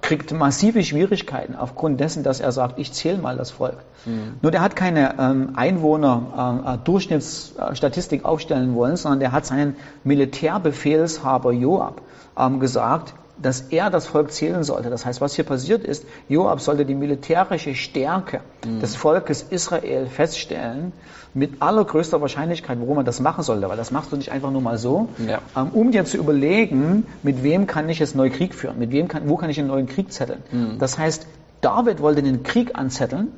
kriegt 0.00 0.32
massive 0.32 0.82
Schwierigkeiten 0.82 1.54
aufgrund 1.54 2.00
dessen, 2.00 2.22
dass 2.22 2.40
er 2.40 2.50
sagt, 2.52 2.78
ich 2.78 2.90
zähle 2.92 3.18
mal 3.18 3.36
das 3.36 3.50
Volk. 3.50 3.76
Mhm. 4.04 4.36
Nur 4.40 4.50
der 4.50 4.62
hat 4.62 4.74
keine 4.76 5.18
ähm, 5.18 5.50
Einwohner-Durchschnittsstatistik 5.54 8.22
äh, 8.22 8.24
aufstellen 8.24 8.74
wollen, 8.74 8.96
sondern 8.96 9.20
der 9.20 9.32
hat 9.32 9.44
seinen 9.46 9.76
Militärbefehlshaber 10.04 11.52
Joab 11.52 12.00
ähm, 12.36 12.60
gesagt, 12.60 13.14
dass 13.42 13.60
er 13.60 13.90
das 13.90 14.06
Volk 14.06 14.32
zählen 14.32 14.62
sollte. 14.62 14.88
Das 14.88 15.04
heißt, 15.04 15.20
was 15.20 15.34
hier 15.34 15.44
passiert 15.44 15.84
ist, 15.84 16.06
Joab 16.28 16.60
sollte 16.60 16.86
die 16.86 16.94
militärische 16.94 17.74
Stärke 17.74 18.40
mhm. 18.64 18.80
des 18.80 18.96
Volkes 18.96 19.42
Israel 19.50 20.06
feststellen, 20.06 20.92
mit 21.34 21.62
allergrößter 21.62 22.20
Wahrscheinlichkeit, 22.20 22.78
warum 22.80 22.96
man 22.96 23.04
das 23.04 23.20
machen 23.20 23.42
sollte, 23.42 23.68
weil 23.68 23.76
das 23.76 23.90
machst 23.90 24.12
du 24.12 24.16
nicht 24.16 24.30
einfach 24.30 24.50
nur 24.50 24.60
mal 24.60 24.76
so, 24.76 25.08
ja. 25.26 25.40
ähm, 25.56 25.70
um 25.72 25.90
dir 25.90 26.04
zu 26.04 26.18
überlegen, 26.18 27.06
mit 27.22 27.42
wem 27.42 27.66
kann 27.66 27.88
ich 27.88 27.98
jetzt 27.98 28.14
neuen 28.14 28.32
Krieg 28.32 28.54
führen, 28.54 28.78
mit 28.78 28.92
wem 28.92 29.08
kann, 29.08 29.28
wo 29.28 29.36
kann 29.36 29.48
ich 29.48 29.58
einen 29.58 29.68
neuen 29.68 29.86
Krieg 29.86 30.12
zetteln. 30.12 30.42
Mhm. 30.50 30.78
Das 30.78 30.98
heißt, 30.98 31.26
David 31.62 32.00
wollte 32.00 32.22
den 32.22 32.42
Krieg 32.42 32.78
anzetteln 32.78 33.28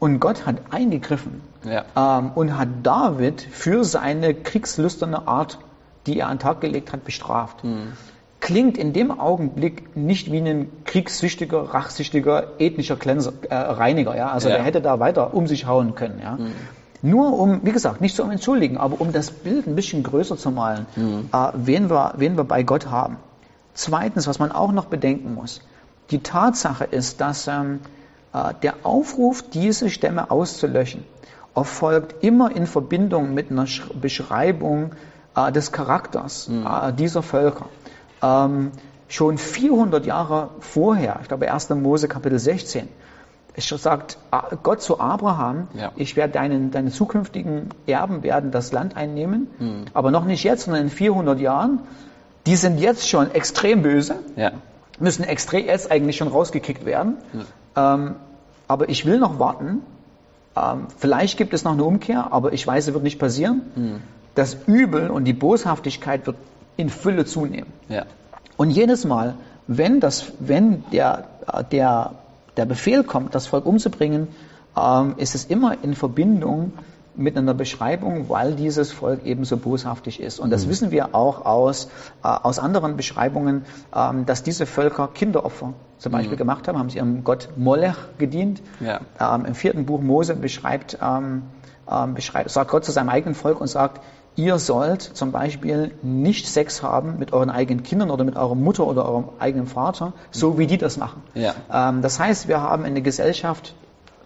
und 0.00 0.18
Gott 0.18 0.44
hat 0.44 0.56
eingegriffen 0.70 1.40
ja. 1.64 1.84
ähm, 1.96 2.32
und 2.34 2.58
hat 2.58 2.68
David 2.82 3.42
für 3.42 3.84
seine 3.84 4.34
kriegslüsterne 4.34 5.28
Art, 5.28 5.58
die 6.06 6.18
er 6.18 6.26
an 6.26 6.38
den 6.38 6.42
Tag 6.42 6.60
gelegt 6.60 6.92
hat, 6.92 7.04
bestraft. 7.04 7.62
Mhm 7.62 7.92
klingt 8.40 8.78
in 8.78 8.92
dem 8.92 9.10
Augenblick 9.18 9.96
nicht 9.96 10.32
wie 10.32 10.38
ein 10.38 10.70
kriegssüchtiger, 10.84 11.74
rachsüchtiger, 11.74 12.58
ethnischer 12.58 12.96
Glänzer, 12.96 13.32
äh, 13.48 13.54
Reiniger. 13.54 14.16
Ja? 14.16 14.30
Also 14.30 14.48
ja. 14.48 14.56
der 14.56 14.64
hätte 14.64 14.80
da 14.80 14.98
weiter 14.98 15.34
um 15.34 15.46
sich 15.46 15.66
hauen 15.66 15.94
können. 15.94 16.20
Ja? 16.22 16.36
Mhm. 16.36 16.52
Nur 17.02 17.38
um, 17.38 17.60
wie 17.62 17.72
gesagt, 17.72 18.00
nicht 18.00 18.16
zum 18.16 18.30
Entschuldigen, 18.30 18.76
aber 18.76 19.00
um 19.00 19.12
das 19.12 19.30
Bild 19.30 19.66
ein 19.66 19.74
bisschen 19.74 20.02
größer 20.02 20.36
zu 20.36 20.50
malen, 20.50 20.86
mhm. 20.96 21.28
äh, 21.32 21.48
wen, 21.54 21.90
wir, 21.90 22.14
wen 22.16 22.36
wir 22.36 22.44
bei 22.44 22.62
Gott 22.62 22.86
haben. 22.86 23.16
Zweitens, 23.74 24.26
was 24.26 24.38
man 24.38 24.52
auch 24.52 24.72
noch 24.72 24.86
bedenken 24.86 25.34
muss, 25.34 25.60
die 26.10 26.22
Tatsache 26.22 26.84
ist, 26.84 27.20
dass 27.20 27.46
ähm, 27.46 27.80
äh, 28.32 28.54
der 28.62 28.74
Aufruf, 28.82 29.42
diese 29.42 29.90
Stämme 29.90 30.30
auszulöschen, 30.30 31.04
erfolgt 31.54 32.22
immer 32.22 32.54
in 32.54 32.66
Verbindung 32.66 33.34
mit 33.34 33.50
einer 33.50 33.66
Beschreibung 34.00 34.92
äh, 35.36 35.52
des 35.52 35.72
Charakters 35.72 36.48
mhm. 36.48 36.66
Äh, 36.66 36.92
dieser 36.92 37.22
Völker 37.22 37.66
ähm, 38.22 38.72
schon 39.08 39.38
400 39.38 40.06
Jahre 40.06 40.50
vorher, 40.60 41.18
ich 41.22 41.28
glaube 41.28 41.52
1. 41.52 41.70
Mose 41.70 42.08
Kapitel 42.08 42.38
16, 42.38 42.88
es 43.54 43.68
sagt 43.68 44.18
Gott 44.62 44.80
zu 44.80 45.00
Abraham, 45.00 45.68
ja. 45.74 45.92
ich 45.96 46.16
werde 46.16 46.32
deinen, 46.32 46.70
deine 46.70 46.90
zukünftigen 46.90 47.70
Erben 47.86 48.22
werden 48.22 48.50
das 48.50 48.72
Land 48.72 48.96
einnehmen, 48.96 49.48
mhm. 49.58 49.84
aber 49.92 50.10
noch 50.10 50.24
nicht 50.24 50.44
jetzt, 50.44 50.64
sondern 50.64 50.84
in 50.84 50.90
400 50.90 51.40
Jahren. 51.40 51.80
Die 52.46 52.56
sind 52.56 52.78
jetzt 52.78 53.08
schon 53.08 53.32
extrem 53.32 53.82
böse, 53.82 54.16
ja. 54.36 54.52
müssen 54.98 55.24
extrem 55.24 55.66
jetzt 55.66 55.90
eigentlich 55.90 56.16
schon 56.16 56.28
rausgekickt 56.28 56.86
werden. 56.86 57.16
Ja. 57.74 57.94
Ähm, 57.94 58.14
aber 58.66 58.88
ich 58.88 59.04
will 59.04 59.18
noch 59.18 59.38
warten. 59.38 59.82
Ähm, 60.56 60.86
vielleicht 60.96 61.36
gibt 61.36 61.52
es 61.52 61.64
noch 61.64 61.72
eine 61.72 61.84
Umkehr, 61.84 62.32
aber 62.32 62.52
ich 62.52 62.66
weiß, 62.66 62.88
es 62.88 62.94
wird 62.94 63.02
nicht 63.04 63.18
passieren. 63.18 63.62
Mhm. 63.74 64.02
Das 64.34 64.56
Übel 64.66 65.10
und 65.10 65.24
die 65.24 65.32
Boshaftigkeit 65.32 66.26
wird 66.26 66.36
in 66.80 66.90
Fülle 66.90 67.24
zunehmen. 67.24 67.72
Ja. 67.88 68.04
Und 68.56 68.70
jedes 68.70 69.04
Mal, 69.04 69.34
wenn, 69.66 70.00
das, 70.00 70.32
wenn 70.38 70.84
der, 70.92 71.28
der, 71.70 72.12
der 72.56 72.64
Befehl 72.66 73.04
kommt, 73.04 73.34
das 73.34 73.46
Volk 73.46 73.66
umzubringen, 73.66 74.28
ähm, 74.76 75.14
ist 75.16 75.34
es 75.34 75.44
immer 75.44 75.82
in 75.82 75.94
Verbindung 75.94 76.72
mit 77.16 77.36
einer 77.36 77.54
Beschreibung, 77.54 78.28
weil 78.28 78.54
dieses 78.54 78.92
Volk 78.92 79.24
eben 79.24 79.44
so 79.44 79.56
boshaftig 79.56 80.20
ist. 80.20 80.38
Und 80.40 80.50
das 80.50 80.66
mhm. 80.66 80.70
wissen 80.70 80.90
wir 80.90 81.14
auch 81.14 81.44
aus, 81.44 81.86
äh, 82.24 82.28
aus 82.28 82.58
anderen 82.58 82.96
Beschreibungen, 82.96 83.64
ähm, 83.94 84.26
dass 84.26 84.42
diese 84.42 84.66
Völker 84.66 85.08
Kinderopfer 85.08 85.74
zum 85.98 86.12
Beispiel 86.12 86.34
mhm. 86.34 86.38
gemacht 86.38 86.68
haben, 86.68 86.78
haben 86.78 86.90
sie 86.90 86.98
ihrem 86.98 87.24
Gott 87.24 87.48
Molech 87.56 87.96
gedient. 88.18 88.62
Ja. 88.80 89.00
Ähm, 89.20 89.44
Im 89.44 89.54
vierten 89.54 89.86
Buch 89.86 90.00
Mose 90.00 90.34
beschreibt, 90.34 90.98
ähm, 91.02 91.42
ähm 91.90 92.14
beschreibt, 92.14 92.50
sagt 92.50 92.70
Gott 92.70 92.84
zu 92.84 92.92
seinem 92.92 93.10
eigenen 93.10 93.34
Volk 93.34 93.60
und 93.60 93.66
sagt, 93.66 94.00
ihr 94.36 94.58
sollt 94.58 95.02
zum 95.02 95.32
Beispiel 95.32 95.92
nicht 96.02 96.48
Sex 96.48 96.82
haben 96.82 97.18
mit 97.18 97.32
euren 97.32 97.50
eigenen 97.50 97.82
Kindern 97.82 98.10
oder 98.10 98.24
mit 98.24 98.36
eurer 98.36 98.54
Mutter 98.54 98.86
oder 98.86 99.08
eurem 99.08 99.28
eigenen 99.38 99.66
Vater, 99.66 100.12
so 100.30 100.58
wie 100.58 100.66
die 100.66 100.78
das 100.78 100.96
machen. 100.96 101.22
Ja. 101.34 101.54
Ähm, 101.72 102.02
das 102.02 102.18
heißt, 102.18 102.48
wir 102.48 102.62
haben 102.62 102.84
eine 102.84 103.02
Gesellschaft 103.02 103.74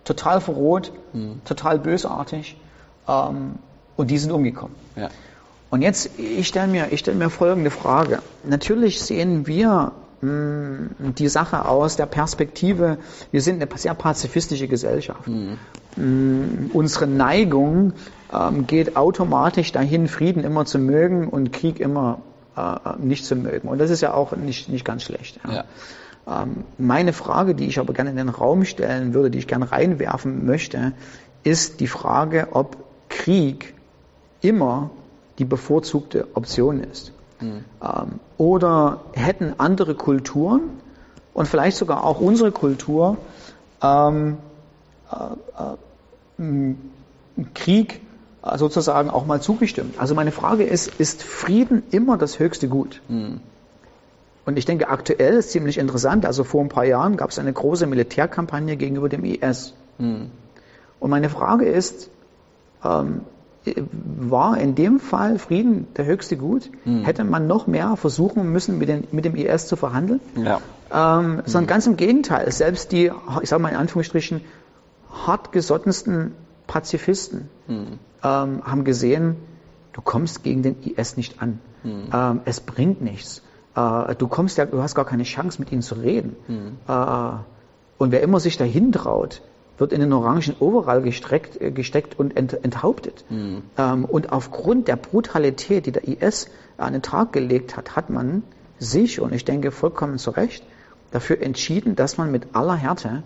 total 0.04 0.40
verroht, 0.40 0.92
mhm. 1.12 1.40
total 1.44 1.78
bösartig 1.78 2.56
ähm, 3.08 3.54
und 3.96 4.10
die 4.10 4.18
sind 4.18 4.30
umgekommen. 4.30 4.74
Ja. 4.96 5.08
Und 5.70 5.82
jetzt, 5.82 6.10
ich 6.18 6.46
stelle 6.46 6.68
mir, 6.68 6.88
stell 6.94 7.16
mir 7.16 7.30
folgende 7.30 7.70
Frage. 7.70 8.20
Natürlich 8.44 9.00
sehen 9.00 9.46
wir 9.46 9.92
die 11.18 11.28
Sache 11.28 11.66
aus 11.66 11.96
der 11.96 12.06
Perspektive, 12.06 12.98
wir 13.30 13.40
sind 13.40 13.62
eine 13.62 13.78
sehr 13.78 13.94
pazifistische 13.94 14.68
Gesellschaft. 14.68 15.26
Mhm. 15.28 15.58
Mm, 15.96 16.70
unsere 16.72 17.06
Neigung 17.06 17.92
ähm, 18.32 18.66
geht 18.66 18.96
automatisch 18.96 19.72
dahin, 19.72 20.08
Frieden 20.08 20.44
immer 20.44 20.64
zu 20.64 20.78
mögen 20.78 21.28
und 21.28 21.52
Krieg 21.52 21.80
immer 21.80 22.20
äh, 22.56 22.76
nicht 22.98 23.24
zu 23.24 23.36
mögen. 23.36 23.68
Und 23.68 23.78
das 23.78 23.90
ist 23.90 24.00
ja 24.00 24.14
auch 24.14 24.34
nicht, 24.36 24.68
nicht 24.68 24.84
ganz 24.84 25.02
schlecht. 25.02 25.40
Ja. 25.46 25.64
Ja. 26.26 26.42
Ähm, 26.42 26.64
meine 26.78 27.12
Frage, 27.12 27.54
die 27.54 27.66
ich 27.66 27.78
aber 27.78 27.92
gerne 27.92 28.10
in 28.10 28.16
den 28.16 28.28
Raum 28.28 28.64
stellen 28.64 29.14
würde, 29.14 29.30
die 29.30 29.38
ich 29.38 29.46
gerne 29.46 29.70
reinwerfen 29.70 30.46
möchte, 30.46 30.92
ist 31.42 31.80
die 31.80 31.86
Frage, 31.86 32.48
ob 32.52 32.76
Krieg 33.08 33.74
immer 34.40 34.90
die 35.38 35.44
bevorzugte 35.44 36.28
Option 36.34 36.82
ist. 36.82 37.12
Mhm. 37.44 37.64
Ähm, 37.82 38.20
oder 38.38 39.00
hätten 39.12 39.54
andere 39.58 39.94
Kulturen 39.94 40.62
und 41.34 41.46
vielleicht 41.46 41.76
sogar 41.76 42.04
auch 42.04 42.20
unsere 42.20 42.52
Kultur 42.52 43.18
ähm, 43.82 44.38
äh, 45.10 46.42
äh, 46.42 46.74
Krieg 47.54 48.00
äh, 48.42 48.56
sozusagen 48.58 49.10
auch 49.10 49.26
mal 49.26 49.40
zugestimmt. 49.40 49.98
Also 49.98 50.14
meine 50.14 50.32
Frage 50.32 50.64
ist, 50.64 50.88
ist 50.98 51.22
Frieden 51.22 51.82
immer 51.90 52.16
das 52.16 52.38
höchste 52.38 52.68
Gut? 52.68 53.02
Mhm. 53.08 53.40
Und 54.46 54.58
ich 54.58 54.66
denke, 54.66 54.88
aktuell 54.88 55.34
ist 55.34 55.50
ziemlich 55.50 55.78
interessant. 55.78 56.26
Also 56.26 56.44
vor 56.44 56.62
ein 56.62 56.68
paar 56.68 56.84
Jahren 56.84 57.16
gab 57.16 57.30
es 57.30 57.38
eine 57.38 57.52
große 57.52 57.86
Militärkampagne 57.86 58.76
gegenüber 58.76 59.08
dem 59.08 59.24
IS. 59.24 59.72
Mhm. 59.98 60.30
Und 61.00 61.10
meine 61.10 61.30
Frage 61.30 61.66
ist, 61.66 62.10
ähm, 62.84 63.22
war 63.64 64.58
in 64.58 64.74
dem 64.74 65.00
Fall 65.00 65.38
Frieden 65.38 65.86
der 65.96 66.04
höchste 66.04 66.36
Gut? 66.36 66.70
Mhm. 66.84 67.04
Hätte 67.04 67.24
man 67.24 67.46
noch 67.46 67.66
mehr 67.66 67.96
versuchen 67.96 68.50
müssen, 68.52 68.78
mit, 68.78 68.88
den, 68.88 69.04
mit 69.12 69.24
dem 69.24 69.34
IS 69.34 69.66
zu 69.66 69.76
verhandeln? 69.76 70.20
Ja. 70.36 70.60
Ähm, 70.92 71.42
sondern 71.46 71.64
mhm. 71.64 71.68
ganz 71.68 71.86
im 71.86 71.96
Gegenteil. 71.96 72.50
Selbst 72.52 72.92
die, 72.92 73.10
ich 73.42 73.48
sage 73.48 73.62
mal 73.62 73.70
in 73.70 73.76
Anführungsstrichen, 73.76 74.42
hartgesottensten 75.10 76.32
Pazifisten 76.66 77.48
mhm. 77.66 77.98
ähm, 78.22 78.62
haben 78.64 78.84
gesehen, 78.84 79.36
du 79.92 80.02
kommst 80.02 80.42
gegen 80.42 80.62
den 80.62 80.82
IS 80.82 81.16
nicht 81.16 81.40
an. 81.40 81.60
Mhm. 81.82 82.08
Ähm, 82.12 82.40
es 82.44 82.60
bringt 82.60 83.00
nichts. 83.02 83.42
Äh, 83.74 84.14
du 84.16 84.28
kommst 84.28 84.58
ja, 84.58 84.66
du 84.66 84.82
hast 84.82 84.94
gar 84.94 85.04
keine 85.04 85.24
Chance, 85.24 85.58
mit 85.60 85.72
ihnen 85.72 85.82
zu 85.82 85.94
reden. 85.94 86.36
Mhm. 86.48 86.78
Äh, 86.86 87.32
und 87.96 88.12
wer 88.12 88.22
immer 88.22 88.40
sich 88.40 88.56
dahin 88.56 88.92
traut, 88.92 89.42
wird 89.78 89.92
in 89.92 90.00
den 90.00 90.12
orangen 90.12 90.54
Overall 90.60 91.02
gestreckt, 91.02 91.60
äh, 91.60 91.70
gesteckt 91.70 92.18
und 92.18 92.36
ent, 92.36 92.52
enthauptet. 92.64 93.24
Mhm. 93.28 93.62
Ähm, 93.76 94.04
und 94.04 94.32
aufgrund 94.32 94.88
der 94.88 94.96
Brutalität, 94.96 95.86
die 95.86 95.92
der 95.92 96.06
IS 96.06 96.48
an 96.76 96.92
den 96.92 97.02
Tag 97.02 97.32
gelegt 97.32 97.76
hat, 97.76 97.96
hat 97.96 98.10
man 98.10 98.42
sich, 98.78 99.20
und 99.20 99.32
ich 99.32 99.44
denke 99.44 99.70
vollkommen 99.70 100.18
zu 100.18 100.30
Recht, 100.30 100.64
dafür 101.10 101.40
entschieden, 101.40 101.96
dass 101.96 102.18
man 102.18 102.30
mit 102.30 102.54
aller 102.54 102.74
Härte 102.74 103.22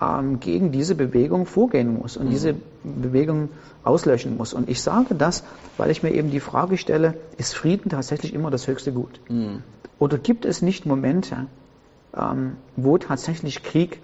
ähm, 0.00 0.40
gegen 0.40 0.72
diese 0.72 0.94
Bewegung 0.94 1.46
vorgehen 1.46 1.94
muss 1.94 2.16
und 2.16 2.26
mhm. 2.26 2.30
diese 2.30 2.54
Bewegung 2.84 3.50
auslöschen 3.84 4.36
muss. 4.36 4.52
Und 4.52 4.68
ich 4.68 4.82
sage 4.82 5.14
das, 5.14 5.44
weil 5.76 5.90
ich 5.90 6.02
mir 6.02 6.12
eben 6.12 6.30
die 6.30 6.40
Frage 6.40 6.76
stelle, 6.76 7.14
ist 7.38 7.54
Frieden 7.54 7.90
tatsächlich 7.90 8.34
immer 8.34 8.50
das 8.50 8.66
höchste 8.66 8.92
Gut? 8.92 9.20
Mhm. 9.28 9.62
Oder 9.98 10.18
gibt 10.18 10.44
es 10.44 10.62
nicht 10.62 10.86
Momente, 10.86 11.46
ähm, 12.16 12.56
wo 12.76 12.98
tatsächlich 12.98 13.62
Krieg 13.62 14.00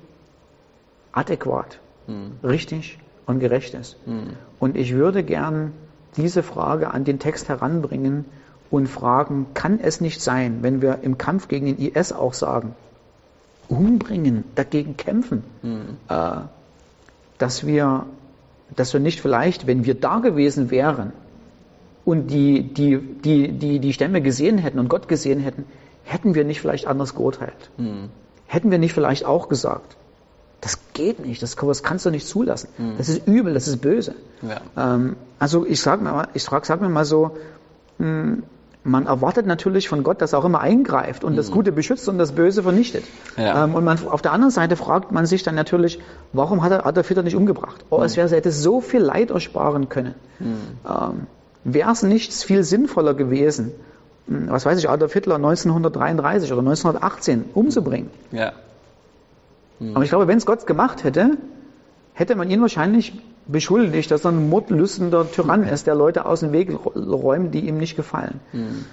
adäquat 1.12 1.78
mhm. 2.06 2.32
richtig 2.42 2.98
und 3.26 3.40
gerecht 3.40 3.74
ist. 3.74 3.96
Mhm. 4.06 4.30
Und 4.58 4.76
ich 4.76 4.94
würde 4.94 5.22
gern 5.22 5.72
diese 6.16 6.42
Frage 6.42 6.92
an 6.92 7.04
den 7.04 7.18
Text 7.18 7.48
heranbringen 7.48 8.24
und 8.70 8.88
fragen, 8.88 9.46
kann 9.54 9.78
es 9.80 10.00
nicht 10.00 10.20
sein, 10.20 10.58
wenn 10.62 10.82
wir 10.82 11.00
im 11.02 11.18
Kampf 11.18 11.48
gegen 11.48 11.66
den 11.66 11.78
IS 11.78 12.12
auch 12.12 12.34
sagen, 12.34 12.74
umbringen, 13.68 14.44
dagegen 14.54 14.96
kämpfen, 14.96 15.42
mhm. 15.62 15.96
äh, 16.08 16.38
dass 17.38 17.66
wir, 17.66 18.06
dass 18.74 18.92
wir 18.92 19.00
nicht 19.00 19.20
vielleicht, 19.20 19.66
wenn 19.66 19.84
wir 19.84 19.94
da 19.94 20.18
gewesen 20.18 20.70
wären 20.70 21.12
und 22.04 22.28
die, 22.28 22.62
die, 22.62 22.98
die, 22.98 23.52
die, 23.52 23.78
die 23.80 23.92
Stämme 23.92 24.22
gesehen 24.22 24.58
hätten 24.58 24.78
und 24.78 24.88
Gott 24.88 25.08
gesehen 25.08 25.40
hätten, 25.40 25.64
hätten 26.04 26.34
wir 26.34 26.44
nicht 26.44 26.60
vielleicht 26.60 26.86
anders 26.86 27.14
geurteilt. 27.14 27.70
Mhm. 27.76 28.08
Hätten 28.46 28.70
wir 28.70 28.78
nicht 28.78 28.92
vielleicht 28.92 29.24
auch 29.24 29.48
gesagt, 29.48 29.96
das 30.60 30.78
geht 30.94 31.24
nicht, 31.24 31.42
das, 31.42 31.54
das 31.56 31.82
kannst 31.82 32.06
du 32.06 32.10
nicht 32.10 32.26
zulassen. 32.26 32.68
Mhm. 32.78 32.94
Das 32.98 33.08
ist 33.08 33.26
übel, 33.26 33.54
das 33.54 33.68
ist 33.68 33.80
böse. 33.80 34.14
Ja. 34.42 34.94
Ähm, 34.94 35.16
also 35.38 35.66
ich 35.66 35.80
sag 35.80 36.00
mir, 36.00 36.28
ich 36.34 36.44
sag, 36.44 36.66
sag 36.66 36.80
mir 36.80 36.88
mal 36.88 37.04
so, 37.04 37.36
mh, 37.98 38.06
hm, 38.06 38.42
man 38.86 39.06
erwartet 39.06 39.46
natürlich 39.46 39.88
von 39.88 40.04
Gott, 40.04 40.22
dass 40.22 40.32
er 40.32 40.38
auch 40.38 40.44
immer 40.44 40.60
eingreift 40.60 41.24
und 41.24 41.32
mhm. 41.32 41.36
das 41.36 41.50
Gute 41.50 41.72
beschützt 41.72 42.08
und 42.08 42.18
das 42.18 42.32
Böse 42.32 42.62
vernichtet. 42.62 43.04
Ja. 43.36 43.64
Ähm, 43.64 43.74
und 43.74 43.84
man, 43.84 44.06
auf 44.06 44.22
der 44.22 44.32
anderen 44.32 44.52
Seite 44.52 44.76
fragt 44.76 45.10
man 45.10 45.26
sich 45.26 45.42
dann 45.42 45.56
natürlich, 45.56 45.98
warum 46.32 46.62
hat 46.62 46.70
er 46.70 46.86
Adolf 46.86 47.08
Hitler 47.08 47.24
nicht 47.24 47.34
umgebracht? 47.34 47.84
Oh, 47.90 47.98
mhm. 47.98 48.04
es 48.04 48.16
wäre, 48.16 48.28
hätte 48.28 48.52
so 48.52 48.80
viel 48.80 49.00
Leid 49.00 49.30
ersparen 49.30 49.88
können. 49.88 50.14
Mhm. 50.38 50.56
Ähm, 50.88 51.26
wäre 51.64 51.90
es 51.90 52.02
nicht 52.04 52.32
viel 52.32 52.62
sinnvoller 52.62 53.14
gewesen, 53.14 53.72
hm, 54.28 54.48
was 54.48 54.64
weiß 54.64 54.78
ich, 54.78 54.88
Adolf 54.88 55.12
Hitler 55.12 55.34
1933 55.36 56.52
oder 56.52 56.60
1918 56.60 57.44
umzubringen? 57.54 58.10
Ja. 58.30 58.52
Aber 59.94 60.04
ich 60.04 60.10
glaube, 60.10 60.26
wenn 60.26 60.38
es 60.38 60.46
Gott 60.46 60.66
gemacht 60.66 61.04
hätte, 61.04 61.36
hätte 62.14 62.34
man 62.34 62.50
ihn 62.50 62.60
wahrscheinlich 62.60 63.12
beschuldigt, 63.46 64.10
dass 64.10 64.24
er 64.24 64.32
ein 64.32 64.48
mordlüstender 64.48 65.30
Tyrann 65.30 65.64
ist, 65.64 65.86
der 65.86 65.94
Leute 65.94 66.26
aus 66.26 66.40
dem 66.40 66.52
Weg 66.52 66.70
räumt, 66.94 67.54
die 67.54 67.60
ihm 67.60 67.78
nicht 67.78 67.96
gefallen. 67.96 68.40
Mhm. 68.52 68.84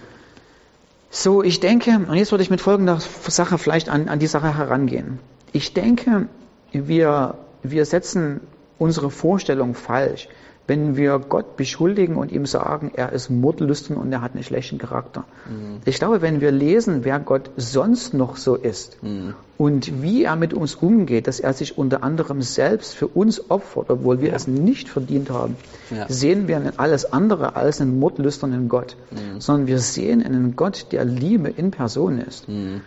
So, 1.10 1.43
ich 1.43 1.60
denke, 1.60 1.91
und 2.08 2.15
jetzt 2.15 2.32
würde 2.32 2.43
ich 2.43 2.50
mit 2.50 2.60
folgender 2.60 3.00
Sache 3.00 3.58
vielleicht 3.58 3.88
an, 3.88 4.10
an 4.10 4.19
die 4.19 4.28
Sache 4.28 4.58
herangehen. 4.58 5.19
Ich 5.52 5.74
denke, 5.74 6.28
wir, 6.72 7.36
wir 7.62 7.86
setzen 7.86 8.41
unsere 8.80 9.12
Vorstellung 9.12 9.76
falsch 9.76 10.28
wenn 10.65 10.95
wir 10.95 11.19
Gott 11.19 11.58
beschuldigen 11.58 12.15
und 12.15 12.32
ihm 12.32 12.45
sagen, 12.45 12.91
er 12.95 13.12
ist 13.12 13.30
mordlüstern 13.30 13.97
und 13.97 14.12
er 14.13 14.21
hat 14.21 14.34
einen 14.34 14.43
schlechten 14.43 14.78
Charakter. 14.78 15.26
Mhm. 15.45 15.82
Ich 15.86 15.97
glaube, 15.99 16.21
wenn 16.21 16.39
wir 16.39 16.52
lesen, 16.52 17.04
wer 17.04 17.19
Gott 17.19 17.49
sonst 17.58 18.13
noch 18.13 18.38
so 18.38 18.56
ist 18.56 19.04
mhm. 19.04 19.34
und 19.58 20.02
wie 20.02 20.23
er 20.23 20.38
mit 20.38 20.54
uns 20.54 20.76
umgeht, 20.76 21.28
dass 21.28 21.41
er 21.41 21.52
sich 21.52 21.78
unter 21.78 22.02
anderem 22.02 22.41
selbst 22.41 22.95
für 22.95 23.08
uns 23.08 23.52
opfert, 23.52 23.89
obwohl 23.89 24.21
wir 24.21 24.30
ja. 24.30 24.36
es 24.36 24.47
nicht 24.47 24.88
verdient 24.88 25.30
haben, 25.30 25.58
ja. 25.89 26.06
sehen 26.08 26.47
wir 26.47 26.73
alles 26.78 27.12
andere 27.12 27.58
als 27.58 27.82
einen 27.82 27.99
mordlüsternen 27.99 28.69
Gott, 28.69 28.95
mhm. 29.12 29.41
sondern 29.41 29.67
wir 29.67 29.80
sehen 29.80 30.23
einen 30.23 30.56
Gott, 30.56 30.88
der 30.91 31.04
Liebe 31.04 31.49
in 31.49 31.71
Person 31.71 32.19
ist. 32.19 32.47
Mhm. 32.47 32.82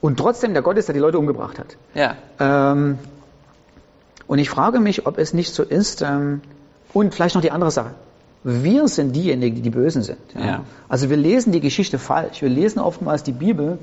Und 0.00 0.16
trotzdem 0.16 0.52
der 0.52 0.62
Gott 0.62 0.76
ist, 0.76 0.86
der 0.86 0.92
die 0.92 1.00
Leute 1.00 1.18
umgebracht 1.18 1.58
hat. 1.58 1.76
Ja. 1.94 2.16
Ähm, 2.38 2.98
und 4.28 4.38
ich 4.38 4.48
frage 4.48 4.78
mich, 4.78 5.06
ob 5.06 5.18
es 5.18 5.34
nicht 5.34 5.52
so 5.52 5.64
ist, 5.64 6.02
ähm, 6.02 6.42
und 6.92 7.14
vielleicht 7.14 7.34
noch 7.34 7.42
die 7.42 7.50
andere 7.50 7.70
Sache. 7.70 7.92
Wir 8.44 8.88
sind 8.88 9.14
diejenigen, 9.14 9.56
die 9.56 9.62
die 9.62 9.70
Bösen 9.70 10.02
sind. 10.02 10.18
Ja? 10.34 10.46
Ja. 10.46 10.60
Also 10.88 11.10
wir 11.10 11.16
lesen 11.16 11.52
die 11.52 11.60
Geschichte 11.60 11.98
falsch. 11.98 12.40
Wir 12.40 12.48
lesen 12.48 12.78
oftmals 12.78 13.22
die 13.22 13.32
Bibel 13.32 13.78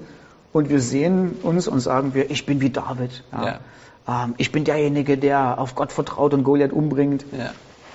und 0.54 0.70
wir 0.70 0.80
sehen 0.80 1.36
uns 1.44 1.68
und 1.68 1.80
sagen 1.82 2.14
wir, 2.14 2.32
ich 2.32 2.46
bin 2.46 2.62
wie 2.62 2.70
David. 2.70 3.24
Ja? 3.32 3.60
Ähm, 4.08 4.36
ich 4.38 4.52
bin 4.52 4.64
derjenige, 4.64 5.18
der 5.18 5.60
auf 5.60 5.76
Gott 5.76 5.92
vertraut 5.92 6.34
und 6.34 6.44
Goliath 6.44 6.72
umbringt. 6.72 7.26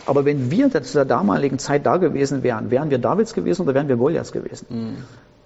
Aber 0.06 0.24
wenn 0.24 0.50
wir 0.50 0.70
zu 0.82 0.94
der 0.94 1.04
damaligen 1.04 1.58
Zeit 1.58 1.86
da 1.86 1.96
gewesen 1.96 2.42
wären, 2.42 2.70
wären 2.70 2.90
wir 2.90 2.98
Davids 2.98 3.34
gewesen 3.34 3.62
oder 3.62 3.74
wären 3.74 3.88
wir 3.88 3.96
Goliaths 3.96 4.32
gewesen? 4.32 4.66
Mhm. 4.68 4.96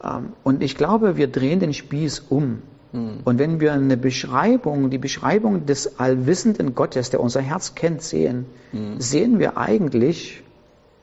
Ähm, 0.02 0.32
und 0.42 0.62
ich 0.62 0.76
glaube, 0.76 1.16
wir 1.16 1.28
drehen 1.28 1.60
den 1.60 1.72
Spieß 1.72 2.24
um. 2.28 2.62
Mhm. 2.94 3.20
Und 3.24 3.38
wenn 3.38 3.60
wir 3.60 3.72
eine 3.72 3.96
Beschreibung, 3.96 4.88
die 4.88 4.98
Beschreibung 4.98 5.66
des 5.66 5.98
allwissenden 5.98 6.74
Gottes, 6.74 7.10
der 7.10 7.20
unser 7.20 7.40
Herz 7.40 7.74
kennt, 7.74 8.02
sehen, 8.02 8.46
mhm. 8.72 9.00
sehen 9.00 9.38
wir 9.38 9.58
eigentlich 9.58 10.42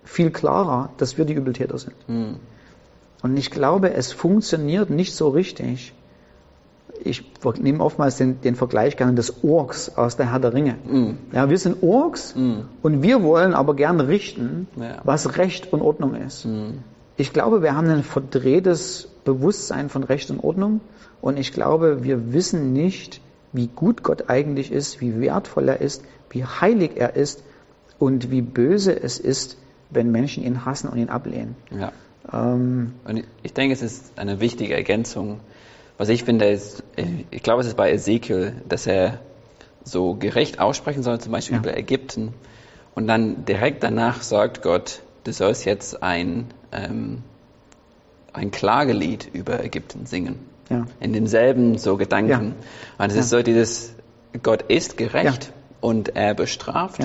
viel 0.04 0.32
klarer, 0.32 0.89
dass 0.97 1.17
wir 1.17 1.25
die 1.25 1.34
Übeltäter 1.34 1.77
sind. 1.77 1.95
Mhm. 2.08 2.38
Und 3.21 3.38
ich 3.38 3.51
glaube, 3.51 3.93
es 3.93 4.12
funktioniert 4.12 4.89
nicht 4.89 5.13
so 5.13 5.30
richtig. 5.30 5.93
Ich 7.04 7.23
nehme 7.60 7.84
oftmals 7.84 8.17
den, 8.17 8.41
den 8.41 8.56
Vergleich 8.56 8.95
gerne 8.95 9.13
des 9.13 9.43
Orks 9.43 9.89
aus 9.95 10.17
der 10.17 10.32
Herr 10.32 10.39
der 10.39 10.54
Ringe. 10.54 10.75
Mm. 10.86 11.17
Ja, 11.34 11.49
wir 11.49 11.58
sind 11.58 11.82
Orks 11.82 12.36
mm. 12.36 12.62
und 12.84 13.01
wir 13.01 13.23
wollen 13.23 13.56
aber 13.56 13.75
gerne 13.75 14.08
richten, 14.08 14.67
ja. 14.75 14.97
was 15.04 15.38
Recht 15.38 15.73
und 15.73 15.82
Ordnung 15.82 16.13
ist. 16.13 16.45
Ich 17.22 17.34
glaube, 17.34 17.62
wir 17.62 17.76
haben 17.76 17.88
ein 17.88 18.02
verdrehtes 18.02 19.08
Bewusstsein 19.26 19.90
von 19.90 20.04
Recht 20.04 20.32
und 20.32 20.44
Ordnung 20.44 20.82
und 21.22 21.38
ich 21.38 21.54
glaube, 21.54 22.04
wir 22.04 22.34
wissen 22.34 22.74
nicht, 22.74 23.22
wie 23.54 23.68
gut 23.68 24.02
Gott 24.02 24.32
eigentlich 24.32 24.72
ist, 24.72 25.02
wie 25.02 25.22
wertvoll 25.22 25.70
er 25.70 25.82
ist, 25.82 26.04
wie 26.32 26.44
heilig 26.46 26.94
er 26.96 27.16
ist 27.16 27.44
und 28.00 28.32
wie 28.32 28.42
böse 28.42 29.00
es 29.00 29.20
ist, 29.20 29.60
wenn 29.92 30.12
Menschen 30.12 30.44
ihn 30.44 30.66
hassen 30.66 30.90
und 30.90 30.98
ihn 30.98 31.10
ablehnen. 31.10 31.56
Ja. 31.70 31.92
Ähm, 32.34 32.94
und 33.06 33.24
ich 33.44 33.54
denke, 33.54 33.74
es 33.74 33.84
ist 33.84 34.18
eine 34.18 34.40
wichtige 34.40 34.74
Ergänzung. 34.74 35.42
Was 36.00 36.10
ich 36.10 36.24
finde, 36.24 36.46
ist, 36.46 36.84
ich 37.30 37.44
glaube, 37.44 37.62
es 37.62 37.68
ist 37.68 37.78
bei 37.78 37.92
Ezekiel, 37.92 38.54
dass 38.68 38.88
er 38.88 39.20
so 39.84 40.16
gerecht 40.16 40.60
aussprechen 40.60 41.04
soll, 41.04 41.20
zum 41.20 41.34
Beispiel 41.34 41.58
ja. 41.58 41.62
über 41.62 41.78
Ägypten. 41.78 42.34
Und 42.96 43.06
dann 43.06 43.46
direkt 43.46 43.84
danach 43.84 44.24
sagt 44.24 44.64
Gott, 44.64 45.04
du 45.24 45.32
sollst 45.32 45.66
jetzt 45.66 46.02
ein, 46.02 46.48
ähm, 46.72 47.24
ein 48.34 48.52
Klagelied 48.52 49.30
über 49.34 49.64
Ägypten 49.64 50.06
singen 50.06 50.40
ja. 50.72 50.86
in 51.00 51.14
demselben 51.14 51.78
so 51.78 51.98
Gedanken. 51.98 52.56
Ja. 52.98 53.04
Und 53.04 53.12
es 53.12 53.18
ist 53.18 53.30
so 53.30 53.42
dieses, 53.42 53.94
Gott 54.42 54.64
ist 54.64 54.98
gerecht 54.98 55.52
und 55.82 56.16
er 56.16 56.34
bestraft. 56.34 57.02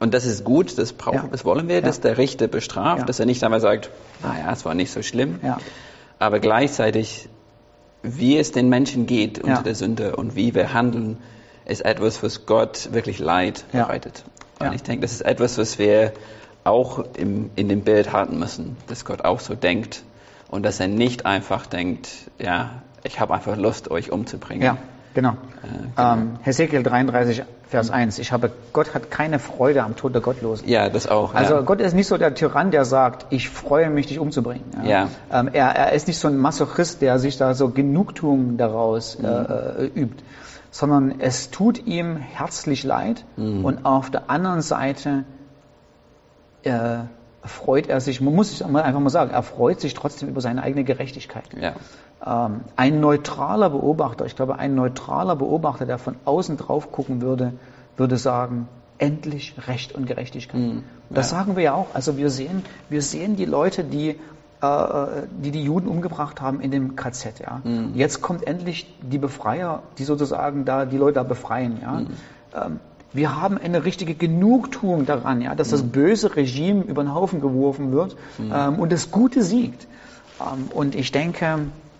Und 0.00 0.14
das 0.14 0.24
ist 0.24 0.42
gut, 0.44 0.78
das, 0.78 0.94
brauchen, 0.94 1.30
das 1.30 1.44
wollen 1.44 1.68
wir, 1.68 1.80
dass 1.80 2.00
der 2.00 2.18
Richter 2.18 2.48
bestraft, 2.48 3.08
dass 3.08 3.20
er 3.20 3.26
nicht 3.26 3.44
einmal 3.44 3.60
sagt, 3.60 3.90
naja, 4.22 4.50
es 4.52 4.64
war 4.64 4.74
nicht 4.74 4.90
so 4.90 5.02
schlimm. 5.02 5.38
Aber 6.18 6.40
gleichzeitig, 6.40 7.28
wie 8.02 8.36
es 8.36 8.50
den 8.50 8.68
Menschen 8.68 9.06
geht 9.06 9.38
unter 9.38 9.62
der 9.62 9.74
Sünde 9.74 10.16
und 10.16 10.34
wie 10.34 10.54
wir 10.54 10.72
handeln, 10.72 11.18
ist 11.64 11.84
etwas, 11.84 12.22
was 12.22 12.46
Gott 12.46 12.88
wirklich 12.92 13.20
Leid 13.20 13.64
bereitet. 13.70 14.24
Und 14.58 14.72
ich 14.74 14.82
denke, 14.82 15.02
das 15.02 15.12
ist 15.12 15.22
etwas, 15.22 15.58
was 15.58 15.78
wir 15.78 16.12
auch 16.64 17.04
im, 17.16 17.50
in 17.56 17.68
dem 17.68 17.82
Bild 17.82 18.12
halten 18.12 18.38
müssen, 18.38 18.76
dass 18.86 19.04
Gott 19.04 19.24
auch 19.24 19.40
so 19.40 19.54
denkt 19.54 20.02
und 20.48 20.64
dass 20.64 20.80
er 20.80 20.88
nicht 20.88 21.26
einfach 21.26 21.66
denkt, 21.66 22.08
ja, 22.38 22.82
ich 23.04 23.20
habe 23.20 23.34
einfach 23.34 23.56
Lust, 23.56 23.90
euch 23.90 24.12
umzubringen. 24.12 24.62
Ja, 24.62 24.76
genau. 25.14 25.30
Äh, 25.30 25.34
genau. 25.96 26.12
Ähm, 26.12 26.38
Hesekiel 26.42 26.82
33, 26.82 27.42
Vers 27.72 27.90
1. 27.90 28.18
Ich 28.18 28.32
habe, 28.32 28.52
Gott 28.74 28.94
hat 28.94 29.10
keine 29.10 29.38
Freude 29.38 29.82
am 29.82 29.96
Tod 29.96 30.14
der 30.14 30.20
Gottlosen. 30.20 30.68
Ja, 30.68 30.90
das 30.90 31.06
auch. 31.06 31.34
Also 31.34 31.54
ja. 31.54 31.60
Gott 31.62 31.80
ist 31.80 31.94
nicht 31.94 32.06
so 32.06 32.18
der 32.18 32.34
Tyrann, 32.34 32.70
der 32.70 32.84
sagt, 32.84 33.26
ich 33.30 33.48
freue 33.48 33.88
mich, 33.88 34.06
dich 34.08 34.18
umzubringen. 34.18 34.64
Ja. 34.84 34.88
ja. 34.88 35.08
Ähm, 35.32 35.48
er, 35.52 35.68
er, 35.68 35.92
ist 35.92 36.06
nicht 36.06 36.18
so 36.18 36.28
ein 36.28 36.36
Masochist, 36.36 37.00
der 37.00 37.18
sich 37.18 37.38
da 37.38 37.54
so 37.54 37.70
Genugtuung 37.70 38.58
daraus 38.58 39.18
mhm. 39.18 39.24
äh, 39.24 39.84
übt, 39.86 40.22
sondern 40.70 41.14
es 41.18 41.50
tut 41.50 41.86
ihm 41.86 42.16
herzlich 42.16 42.84
leid 42.84 43.24
mhm. 43.36 43.64
und 43.64 43.86
auf 43.86 44.10
der 44.10 44.28
anderen 44.28 44.60
Seite 44.60 45.24
äh, 46.62 46.98
freut 47.44 47.88
er 47.88 48.00
sich, 48.00 48.20
man 48.20 48.34
muss 48.34 48.52
es 48.52 48.62
einfach 48.62 49.00
mal 49.00 49.10
sagen, 49.10 49.30
er 49.30 49.42
freut 49.42 49.80
sich 49.80 49.94
trotzdem 49.94 50.28
über 50.28 50.40
seine 50.40 50.62
eigene 50.62 50.84
Gerechtigkeit. 50.84 51.44
Ja. 51.60 51.74
Ähm, 52.24 52.60
ein 52.76 53.00
neutraler 53.00 53.70
Beobachter, 53.70 54.26
ich 54.26 54.36
glaube, 54.36 54.58
ein 54.58 54.74
neutraler 54.74 55.36
Beobachter, 55.36 55.86
der 55.86 55.98
von 55.98 56.16
außen 56.24 56.56
drauf 56.56 56.92
gucken 56.92 57.20
würde, 57.20 57.54
würde 57.96 58.16
sagen, 58.16 58.68
endlich 58.98 59.54
Recht 59.66 59.92
und 59.92 60.06
Gerechtigkeit. 60.06 60.60
Mhm. 60.60 60.84
Und 61.08 61.18
das 61.18 61.30
ja. 61.30 61.38
sagen 61.38 61.56
wir 61.56 61.62
ja 61.64 61.74
auch. 61.74 61.88
Also 61.94 62.16
wir 62.16 62.30
sehen, 62.30 62.64
wir 62.88 63.02
sehen 63.02 63.34
die 63.34 63.44
Leute, 63.44 63.82
die 63.82 64.16
äh, 64.62 65.26
die 65.42 65.50
die 65.50 65.64
Juden 65.64 65.88
umgebracht 65.88 66.40
haben 66.40 66.60
in 66.60 66.70
dem 66.70 66.94
KZ. 66.94 67.40
Ja. 67.40 67.60
Mhm. 67.64 67.94
Jetzt 67.94 68.22
kommt 68.22 68.46
endlich 68.46 68.86
die 69.02 69.18
Befreier, 69.18 69.82
die 69.98 70.04
sozusagen 70.04 70.64
da 70.64 70.84
die 70.84 70.98
Leute 70.98 71.14
da 71.14 71.22
befreien. 71.24 71.78
Ja. 71.82 71.92
Mhm. 71.92 72.06
Ähm, 72.54 72.80
wir 73.12 73.40
haben 73.40 73.58
eine 73.58 73.84
richtige 73.84 74.14
Genugtuung 74.14 75.06
daran, 75.06 75.42
ja, 75.42 75.54
dass 75.54 75.70
das 75.70 75.82
mhm. 75.82 75.90
böse 75.90 76.36
Regime 76.36 76.82
über 76.82 77.02
den 77.02 77.14
Haufen 77.14 77.40
geworfen 77.40 77.92
wird 77.92 78.16
mhm. 78.38 78.52
ähm, 78.54 78.78
und 78.78 78.92
das 78.92 79.10
Gute 79.10 79.42
siegt. 79.42 79.86
Ähm, 80.40 80.68
und 80.72 80.94
ich 80.94 81.12
denke, 81.12 81.58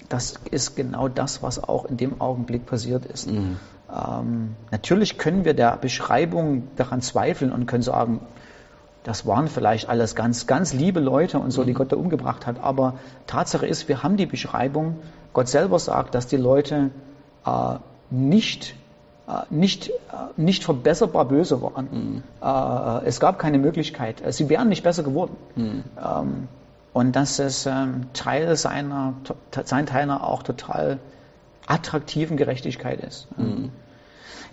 das 0.09 0.35
ist 0.51 0.77
genau 0.77 1.09
das, 1.09 1.43
was 1.43 1.63
auch 1.63 1.85
in 1.85 1.97
dem 1.97 2.21
Augenblick 2.21 2.67
passiert 2.67 3.05
ist. 3.07 3.31
Mhm. 3.31 3.57
Ähm, 3.93 4.57
natürlich 4.71 5.19
können 5.19 5.45
wir 5.45 5.55
der 5.55 5.77
Beschreibung 5.77 6.69
daran 6.77 7.03
zweifeln 7.03 7.53
und 7.53 7.67
können 7.67 7.83
sagen, 7.83 8.21
das 9.05 9.27
waren 9.27 9.49
vielleicht 9.49 9.89
alles 9.89 10.15
ganz, 10.15 10.47
ganz 10.47 10.73
liebe 10.73 11.01
Leute 11.01 11.39
und 11.39 11.51
so, 11.51 11.65
die 11.65 11.73
mhm. 11.73 11.77
Gott 11.77 11.93
da 11.93 11.97
umgebracht 11.97 12.47
hat. 12.47 12.63
Aber 12.63 12.95
Tatsache 13.27 13.67
ist, 13.67 13.89
wir 13.89 14.03
haben 14.03 14.17
die 14.17 14.27
Beschreibung, 14.27 14.99
Gott 15.33 15.49
selber 15.49 15.79
sagt, 15.79 16.15
dass 16.15 16.27
die 16.27 16.37
Leute 16.37 16.91
äh, 17.45 17.75
nicht 18.11 18.75
nicht, 19.51 19.89
äh, 19.89 19.93
nicht 20.37 20.65
verbesserbar 20.65 21.27
böse 21.27 21.61
waren. 21.63 21.89
Mhm. 21.91 22.23
Äh, 22.43 23.07
es 23.07 23.21
gab 23.21 23.39
keine 23.39 23.59
Möglichkeit. 23.59 24.23
Sie 24.33 24.49
wären 24.49 24.69
nicht 24.69 24.83
besser 24.83 25.03
geworden. 25.03 25.37
Mhm. 25.57 25.85
Ähm, 25.99 26.49
und 26.93 27.17
dass 27.17 27.39
es 27.39 27.67
ähm, 27.67 28.07
Teil 28.13 28.55
seiner, 28.57 29.15
sein 29.65 29.87
Teil 29.87 30.03
einer 30.03 30.27
auch 30.27 30.43
total 30.43 30.99
attraktiven 31.67 32.37
Gerechtigkeit 32.37 33.01
ist. 33.03 33.29
Mhm. 33.39 33.71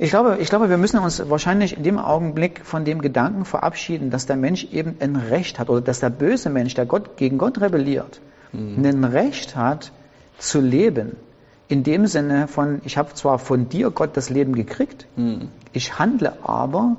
Ich 0.01 0.11
glaube, 0.11 0.37
ich 0.39 0.49
glaube, 0.49 0.69
wir 0.69 0.77
müssen 0.77 0.99
uns 0.99 1.29
wahrscheinlich 1.29 1.75
in 1.75 1.83
dem 1.83 1.99
Augenblick 1.99 2.65
von 2.65 2.85
dem 2.85 3.01
Gedanken 3.01 3.43
verabschieden, 3.43 4.11
dass 4.11 4.25
der 4.25 4.37
Mensch 4.37 4.63
eben 4.71 4.95
ein 5.01 5.17
Recht 5.17 5.59
hat 5.59 5.69
oder 5.69 5.81
dass 5.81 5.99
der 5.99 6.09
böse 6.09 6.49
Mensch, 6.49 6.73
der 6.73 6.85
Gott, 6.85 7.17
gegen 7.17 7.37
Gott 7.37 7.59
rebelliert, 7.59 8.21
mhm. 8.53 8.85
ein 8.85 9.03
Recht 9.03 9.57
hat 9.57 9.91
zu 10.37 10.61
leben. 10.61 11.17
In 11.69 11.83
dem 11.83 12.07
Sinne 12.07 12.47
von, 12.47 12.81
ich 12.83 12.97
habe 12.97 13.13
zwar 13.13 13.37
von 13.37 13.69
dir, 13.69 13.91
Gott, 13.91 14.17
das 14.17 14.29
Leben 14.29 14.55
gekriegt, 14.55 15.05
mhm. 15.15 15.49
ich 15.71 15.99
handle 15.99 16.33
aber 16.43 16.97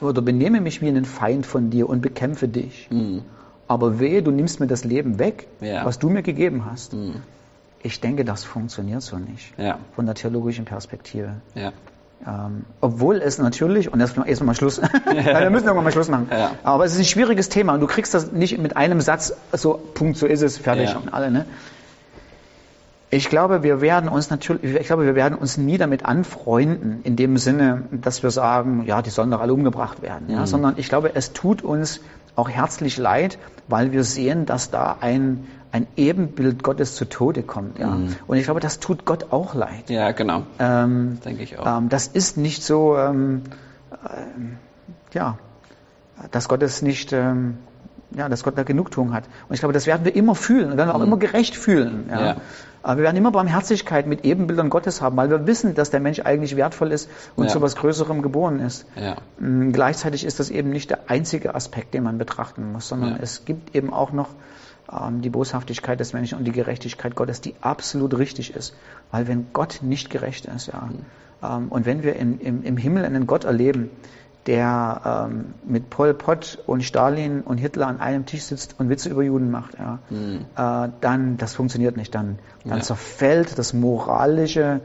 oder 0.00 0.22
benehme 0.22 0.60
mich 0.60 0.80
wie 0.80 0.88
ein 0.88 1.04
Feind 1.04 1.44
von 1.44 1.70
dir 1.70 1.88
und 1.88 2.00
bekämpfe 2.00 2.48
dich. 2.48 2.88
Mhm. 2.90 3.22
Aber 3.66 3.98
wehe, 3.98 4.22
du 4.22 4.30
nimmst 4.30 4.60
mir 4.60 4.68
das 4.68 4.84
Leben 4.84 5.18
weg, 5.18 5.48
ja. 5.60 5.84
was 5.84 5.98
du 5.98 6.08
mir 6.08 6.22
gegeben 6.22 6.64
hast. 6.70 6.92
Mhm. 6.92 7.16
Ich 7.82 8.00
denke, 8.00 8.24
das 8.24 8.44
funktioniert 8.44 9.02
so 9.02 9.18
nicht. 9.18 9.52
Ja. 9.58 9.78
Von 9.96 10.06
der 10.06 10.14
theologischen 10.14 10.64
Perspektive. 10.64 11.34
Ja. 11.56 11.72
Ähm, 12.26 12.64
obwohl 12.80 13.16
es 13.16 13.38
natürlich, 13.38 13.92
und 13.92 14.00
jetzt 14.00 14.16
erst 14.24 14.42
mal 14.44 14.54
Schluss, 14.54 14.80
wir 15.04 15.50
müssen 15.50 15.66
irgendwann 15.66 15.84
mal 15.84 15.92
Schluss 15.92 16.08
machen. 16.08 16.28
Aber 16.62 16.84
es 16.84 16.92
ist 16.92 16.98
ein 17.00 17.04
schwieriges 17.04 17.48
Thema 17.48 17.74
und 17.74 17.80
du 17.80 17.88
kriegst 17.88 18.14
das 18.14 18.30
nicht 18.30 18.56
mit 18.58 18.76
einem 18.76 19.00
Satz, 19.00 19.34
so, 19.52 19.74
Punkt, 19.94 20.16
so 20.16 20.26
ist 20.26 20.42
es, 20.42 20.58
fertig 20.58 20.94
und 20.94 21.12
alle, 21.12 21.32
ne? 21.32 21.44
Ich 23.14 23.28
glaube, 23.28 23.62
wir 23.62 23.80
werden 23.80 24.08
uns 24.08 24.28
natürlich, 24.28 24.74
ich 24.74 24.86
glaube, 24.88 25.06
wir 25.06 25.14
werden 25.14 25.38
uns 25.38 25.56
nie 25.56 25.78
damit 25.78 26.04
anfreunden, 26.04 27.00
in 27.04 27.14
dem 27.14 27.36
Sinne, 27.36 27.84
dass 27.92 28.24
wir 28.24 28.30
sagen, 28.32 28.82
ja, 28.86 29.02
die 29.02 29.10
sollen 29.10 29.30
doch 29.30 29.40
alle 29.40 29.54
umgebracht 29.54 30.02
werden, 30.02 30.28
ja, 30.28 30.40
mhm. 30.40 30.46
sondern 30.46 30.74
ich 30.78 30.88
glaube, 30.88 31.14
es 31.14 31.32
tut 31.32 31.62
uns 31.62 32.00
auch 32.34 32.48
herzlich 32.48 32.96
leid, 32.96 33.38
weil 33.68 33.92
wir 33.92 34.02
sehen, 34.02 34.46
dass 34.46 34.72
da 34.72 34.96
ein, 35.00 35.46
ein 35.70 35.86
Ebenbild 35.96 36.64
Gottes 36.64 36.96
zu 36.96 37.04
Tode 37.04 37.44
kommt, 37.44 37.78
ja. 37.78 37.90
Mhm. 37.90 38.16
Und 38.26 38.36
ich 38.36 38.44
glaube, 38.44 38.58
das 38.58 38.80
tut 38.80 39.04
Gott 39.04 39.26
auch 39.30 39.54
leid. 39.54 39.90
Ja, 39.90 40.10
genau. 40.10 40.42
Ähm, 40.58 41.20
denke 41.24 41.44
ich 41.44 41.56
auch. 41.56 41.78
Ähm, 41.78 41.88
das 41.90 42.08
ist 42.08 42.36
nicht 42.36 42.64
so, 42.64 42.98
ähm, 42.98 43.42
äh, 43.92 45.14
ja, 45.14 45.38
dass 46.32 46.48
Gott 46.48 46.64
es 46.64 46.82
nicht, 46.82 47.12
ähm, 47.12 47.58
ja, 48.16 48.28
dass 48.28 48.42
Gott 48.42 48.56
da 48.56 48.62
Genugtuung 48.62 49.12
hat. 49.12 49.24
Und 49.48 49.54
ich 49.54 49.60
glaube, 49.60 49.72
das 49.72 49.86
werden 49.86 50.04
wir 50.04 50.14
immer 50.14 50.34
fühlen 50.34 50.72
und 50.72 50.76
werden 50.76 50.88
wir 50.88 50.94
auch 50.94 51.00
mhm. 51.00 51.06
immer 51.06 51.16
gerecht 51.18 51.56
fühlen. 51.56 52.08
Ja. 52.10 52.26
ja. 52.26 52.36
Aber 52.82 52.98
wir 52.98 53.04
werden 53.04 53.16
immer 53.16 53.30
Barmherzigkeit 53.30 54.06
mit 54.06 54.26
Ebenbildern 54.26 54.68
Gottes 54.68 55.00
haben, 55.00 55.16
weil 55.16 55.30
wir 55.30 55.46
wissen, 55.46 55.74
dass 55.74 55.90
der 55.90 56.00
Mensch 56.00 56.20
eigentlich 56.20 56.54
wertvoll 56.54 56.92
ist 56.92 57.08
und 57.34 57.46
ja. 57.46 57.50
zu 57.50 57.62
was 57.62 57.76
Größerem 57.76 58.20
geboren 58.20 58.60
ist. 58.60 58.84
Ja. 58.94 59.16
Mm, 59.38 59.72
gleichzeitig 59.72 60.24
ist 60.24 60.38
das 60.38 60.50
eben 60.50 60.68
nicht 60.68 60.90
der 60.90 61.10
einzige 61.10 61.54
Aspekt, 61.54 61.94
den 61.94 62.02
man 62.02 62.18
betrachten 62.18 62.72
muss, 62.72 62.88
sondern 62.88 63.16
es 63.20 63.46
gibt 63.46 63.74
eben 63.74 63.92
auch 63.92 64.12
noch 64.12 64.28
ähm, 64.92 65.22
die 65.22 65.30
Boshaftigkeit 65.30 65.98
des 65.98 66.12
Menschen 66.12 66.36
und 66.36 66.44
die 66.44 66.52
Gerechtigkeit 66.52 67.14
Gottes, 67.14 67.40
die 67.40 67.54
absolut 67.62 68.18
richtig 68.18 68.54
ist. 68.54 68.74
Weil 69.10 69.28
wenn 69.28 69.46
Gott 69.54 69.78
nicht 69.80 70.10
gerecht 70.10 70.44
ist, 70.44 70.66
ja, 70.66 70.90
mhm. 70.90 70.98
ähm, 71.42 71.68
und 71.70 71.86
wenn 71.86 72.02
wir 72.02 72.16
im, 72.16 72.38
im, 72.38 72.62
im 72.64 72.76
Himmel 72.76 73.06
einen 73.06 73.26
Gott 73.26 73.44
erleben, 73.44 73.88
der 74.46 75.28
ähm, 75.30 75.54
mit 75.66 75.90
Pol 75.90 76.14
Pot 76.14 76.58
und 76.66 76.82
Stalin 76.84 77.40
und 77.40 77.58
Hitler 77.58 77.86
an 77.86 78.00
einem 78.00 78.26
Tisch 78.26 78.42
sitzt 78.42 78.76
und 78.78 78.88
Witze 78.90 79.08
über 79.08 79.22
Juden 79.22 79.50
macht, 79.50 79.78
ja, 79.78 79.98
mhm. 80.10 80.44
äh, 80.56 80.88
dann, 81.00 81.36
das 81.38 81.54
funktioniert 81.54 81.96
nicht. 81.96 82.14
Dann, 82.14 82.38
dann 82.64 82.78
ja. 82.78 82.84
zerfällt 82.84 83.58
das 83.58 83.72
moralische 83.72 84.80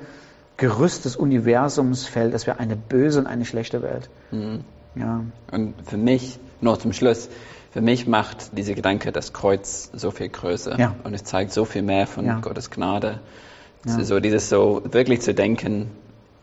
Gerüst 0.58 1.06
des 1.06 1.16
Universums, 1.16 2.06
fällt. 2.06 2.34
Es 2.34 2.48
wäre 2.48 2.60
eine 2.60 2.76
böse 2.76 3.20
und 3.20 3.28
eine 3.28 3.46
schlechte 3.46 3.82
Welt. 3.82 4.10
Mhm. 4.32 4.64
Ja. 4.96 5.22
Und 5.52 5.74
für 5.86 5.98
mich, 5.98 6.40
nur 6.62 6.80
zum 6.80 6.94
Schluss, 6.94 7.30
für 7.72 7.82
mich 7.82 8.08
macht 8.08 8.58
diese 8.58 8.74
Gedanke 8.76 9.12
das 9.12 9.32
Kreuz 9.32 9.90
so 9.94 10.12
viel 10.12 10.30
größer. 10.30 10.80
Ja. 10.80 10.96
Und 11.04 11.14
es 11.14 11.24
zeigt 11.24 11.52
so 11.52 11.66
viel 11.66 11.82
mehr 11.82 12.08
von. 12.08 12.42
Gottes 12.42 12.72
Gnade. 12.72 13.20
So 13.86 14.20
dieses 14.20 14.50
so 14.50 14.82
wirklich 14.92 15.22
zu 15.22 15.34
denken, 15.34 15.92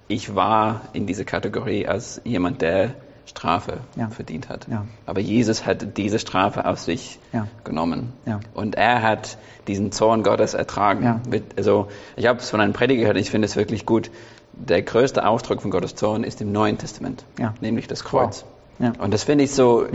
ich 0.08 0.34
war 0.34 0.82
in 0.92 1.06
dieser 1.06 1.24
Kategorie 1.24 1.86
als 1.86 2.20
jemand, 2.24 2.62
der 2.62 2.94
Strafe 3.26 3.78
ja. 3.96 4.08
verdient 4.08 4.48
hat. 4.48 4.68
Ja. 4.70 4.86
Aber 5.04 5.20
Jesus 5.20 5.66
hat 5.66 5.96
diese 5.96 6.18
Strafe 6.18 6.64
auf 6.64 6.78
sich 6.78 7.18
ja. 7.32 7.48
genommen. 7.64 8.12
Und 8.54 8.76
er 8.76 9.02
hat 9.02 9.36
diesen 9.66 9.90
Zorn 9.90 10.22
Gottes 10.22 10.54
ertragen. 10.54 11.20
Also, 11.56 11.88
ich 12.14 12.26
habe 12.26 12.38
es 12.38 12.50
von 12.50 12.60
einem 12.60 12.72
Prediger 12.72 13.00
gehört, 13.00 13.16
ich 13.16 13.30
finde 13.30 13.46
es 13.46 13.56
wirklich 13.56 13.84
gut. 13.84 14.10
Der 14.52 14.80
größte 14.80 15.26
Ausdruck 15.26 15.60
von 15.60 15.70
Gottes 15.70 15.96
Zorn 15.96 16.24
ist 16.24 16.40
im 16.40 16.52
Neuen 16.52 16.78
Testament, 16.78 17.24
nämlich 17.60 17.88
das 17.88 18.04
Kreuz. 18.04 18.44
Wow. 18.78 18.92
Und 18.98 19.12
das 19.12 19.24
finde 19.24 19.44
ich 19.44 19.52
so, 19.52 19.86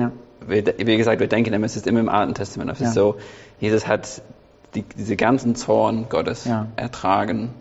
wie, 0.47 0.65
wie, 0.65 0.97
gesagt, 0.97 1.19
wir 1.19 1.27
denken 1.27 1.53
immer, 1.53 1.65
es 1.65 1.75
ist 1.75 1.87
immer 1.87 1.99
im 1.99 2.09
Alten 2.09 2.33
Testament. 2.33 2.71
Es 2.71 2.81
ist 2.81 2.93
so, 2.93 3.15
Jesus 3.59 3.87
hat 3.87 4.21
die, 4.75 4.83
diese 4.83 5.15
ganzen 5.15 5.55
Zorn 5.55 6.07
Gottes 6.09 6.47
ertragen 6.75 7.53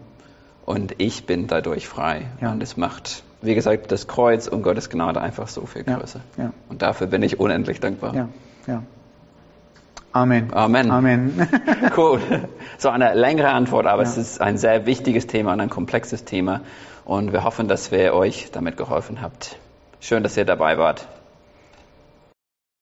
und 0.70 0.94
ich 0.98 1.26
bin 1.26 1.46
dadurch 1.46 1.88
frei. 1.88 2.26
Und 2.40 2.62
es 2.62 2.76
macht 2.76 3.22
wie 3.42 3.54
gesagt, 3.54 3.90
das 3.90 4.06
Kreuz 4.06 4.48
und 4.48 4.62
Gottes 4.62 4.90
Gnade 4.90 5.20
einfach 5.20 5.48
so 5.48 5.64
viel 5.66 5.84
größer. 5.84 6.20
Ja, 6.36 6.44
ja. 6.44 6.52
Und 6.68 6.82
dafür 6.82 7.06
bin 7.06 7.22
ich 7.22 7.40
unendlich 7.40 7.80
dankbar. 7.80 8.14
Ja, 8.14 8.28
ja. 8.66 8.82
Amen. 10.12 10.52
Amen. 10.52 10.90
Amen. 10.90 11.48
cool. 11.96 12.20
So 12.78 12.90
eine 12.90 13.14
längere 13.14 13.50
Antwort, 13.50 13.86
aber 13.86 14.02
es 14.02 14.16
ist 14.16 14.40
ein 14.40 14.58
sehr 14.58 14.84
wichtiges 14.84 15.26
Thema 15.26 15.52
und 15.52 15.60
ein 15.60 15.70
komplexes 15.70 16.24
Thema. 16.24 16.60
Und 17.04 17.32
wir 17.32 17.44
hoffen, 17.44 17.68
dass 17.68 17.90
wir 17.92 18.12
euch 18.14 18.50
damit 18.50 18.76
geholfen 18.76 19.22
habt. 19.22 19.56
Schön, 20.00 20.22
dass 20.22 20.36
ihr 20.36 20.44
dabei 20.44 20.78
wart. 20.78 21.06